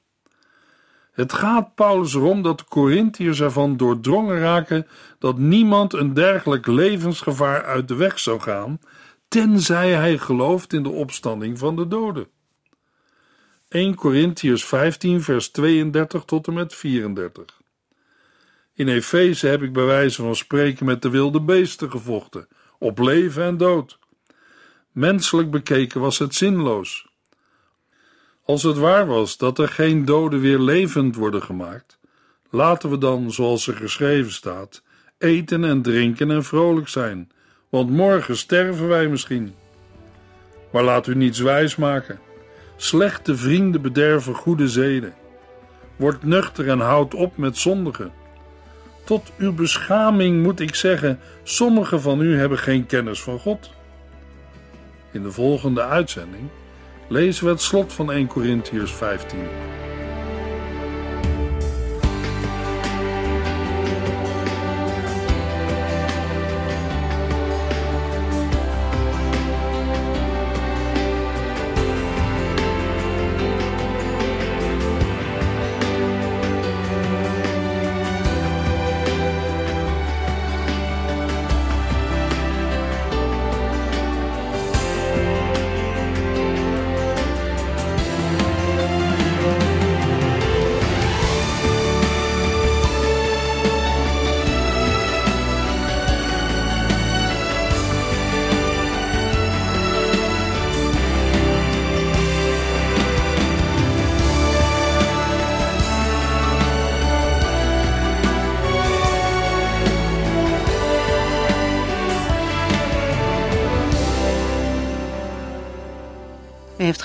Het 1.11 1.33
gaat 1.33 1.75
Paulus 1.75 2.13
erom 2.13 2.41
dat 2.41 2.57
de 2.57 2.65
Corinthiërs 2.69 3.41
ervan 3.41 3.77
doordrongen 3.77 4.39
raken 4.39 4.87
dat 5.19 5.37
niemand 5.37 5.93
een 5.93 6.13
dergelijk 6.13 6.67
levensgevaar 6.67 7.63
uit 7.63 7.87
de 7.87 7.95
weg 7.95 8.19
zou 8.19 8.39
gaan, 8.39 8.79
tenzij 9.29 9.91
hij 9.91 10.17
gelooft 10.17 10.73
in 10.73 10.83
de 10.83 10.89
opstanding 10.89 11.59
van 11.59 11.75
de 11.75 11.87
doden. 11.87 12.27
1 13.67 13.95
Corinthiërs 13.95 14.65
15, 14.65 15.21
vers 15.21 15.49
32 15.49 16.23
tot 16.23 16.47
en 16.47 16.53
met 16.53 16.75
34. 16.75 17.61
In 18.73 18.87
Efeze 18.87 19.47
heb 19.47 19.61
ik 19.61 19.73
bij 19.73 19.85
wijze 19.85 20.21
van 20.21 20.35
spreken 20.35 20.85
met 20.85 21.01
de 21.01 21.09
wilde 21.09 21.41
beesten 21.41 21.91
gevochten, 21.91 22.47
op 22.79 22.99
leven 22.99 23.43
en 23.43 23.57
dood. 23.57 23.99
Menselijk 24.91 25.51
bekeken 25.51 26.01
was 26.01 26.17
het 26.17 26.35
zinloos. 26.35 27.07
Als 28.43 28.63
het 28.63 28.77
waar 28.77 29.07
was 29.07 29.37
dat 29.37 29.59
er 29.59 29.67
geen 29.67 30.05
doden 30.05 30.39
weer 30.39 30.59
levend 30.59 31.15
worden 31.15 31.43
gemaakt, 31.43 31.99
laten 32.49 32.89
we 32.89 32.97
dan, 32.97 33.31
zoals 33.31 33.67
er 33.67 33.75
geschreven 33.75 34.31
staat, 34.31 34.83
eten 35.17 35.63
en 35.63 35.81
drinken 35.81 36.31
en 36.31 36.43
vrolijk 36.43 36.87
zijn, 36.87 37.31
want 37.69 37.89
morgen 37.89 38.37
sterven 38.37 38.87
wij 38.87 39.07
misschien. 39.07 39.55
Maar 40.71 40.83
laat 40.83 41.07
u 41.07 41.15
niets 41.15 41.39
wijs 41.39 41.75
maken. 41.75 42.19
Slechte 42.75 43.37
vrienden 43.37 43.81
bederven 43.81 44.35
goede 44.35 44.67
zeden. 44.67 45.13
Word 45.95 46.23
nuchter 46.23 46.69
en 46.69 46.79
houd 46.79 47.13
op 47.13 47.37
met 47.37 47.57
zondigen. 47.57 48.11
Tot 49.03 49.31
uw 49.37 49.53
beschaming 49.53 50.43
moet 50.43 50.59
ik 50.59 50.75
zeggen: 50.75 51.19
sommigen 51.43 52.01
van 52.01 52.21
u 52.21 52.37
hebben 52.37 52.57
geen 52.57 52.85
kennis 52.85 53.21
van 53.21 53.39
God. 53.39 53.71
In 55.11 55.23
de 55.23 55.31
volgende 55.31 55.81
uitzending 55.81 56.49
lezen 57.07 57.45
we 57.45 57.51
het 57.51 57.61
slot 57.61 57.93
van 57.93 58.11
1 58.11 58.27
Corinthiërs 58.27 58.91
15. 58.91 59.39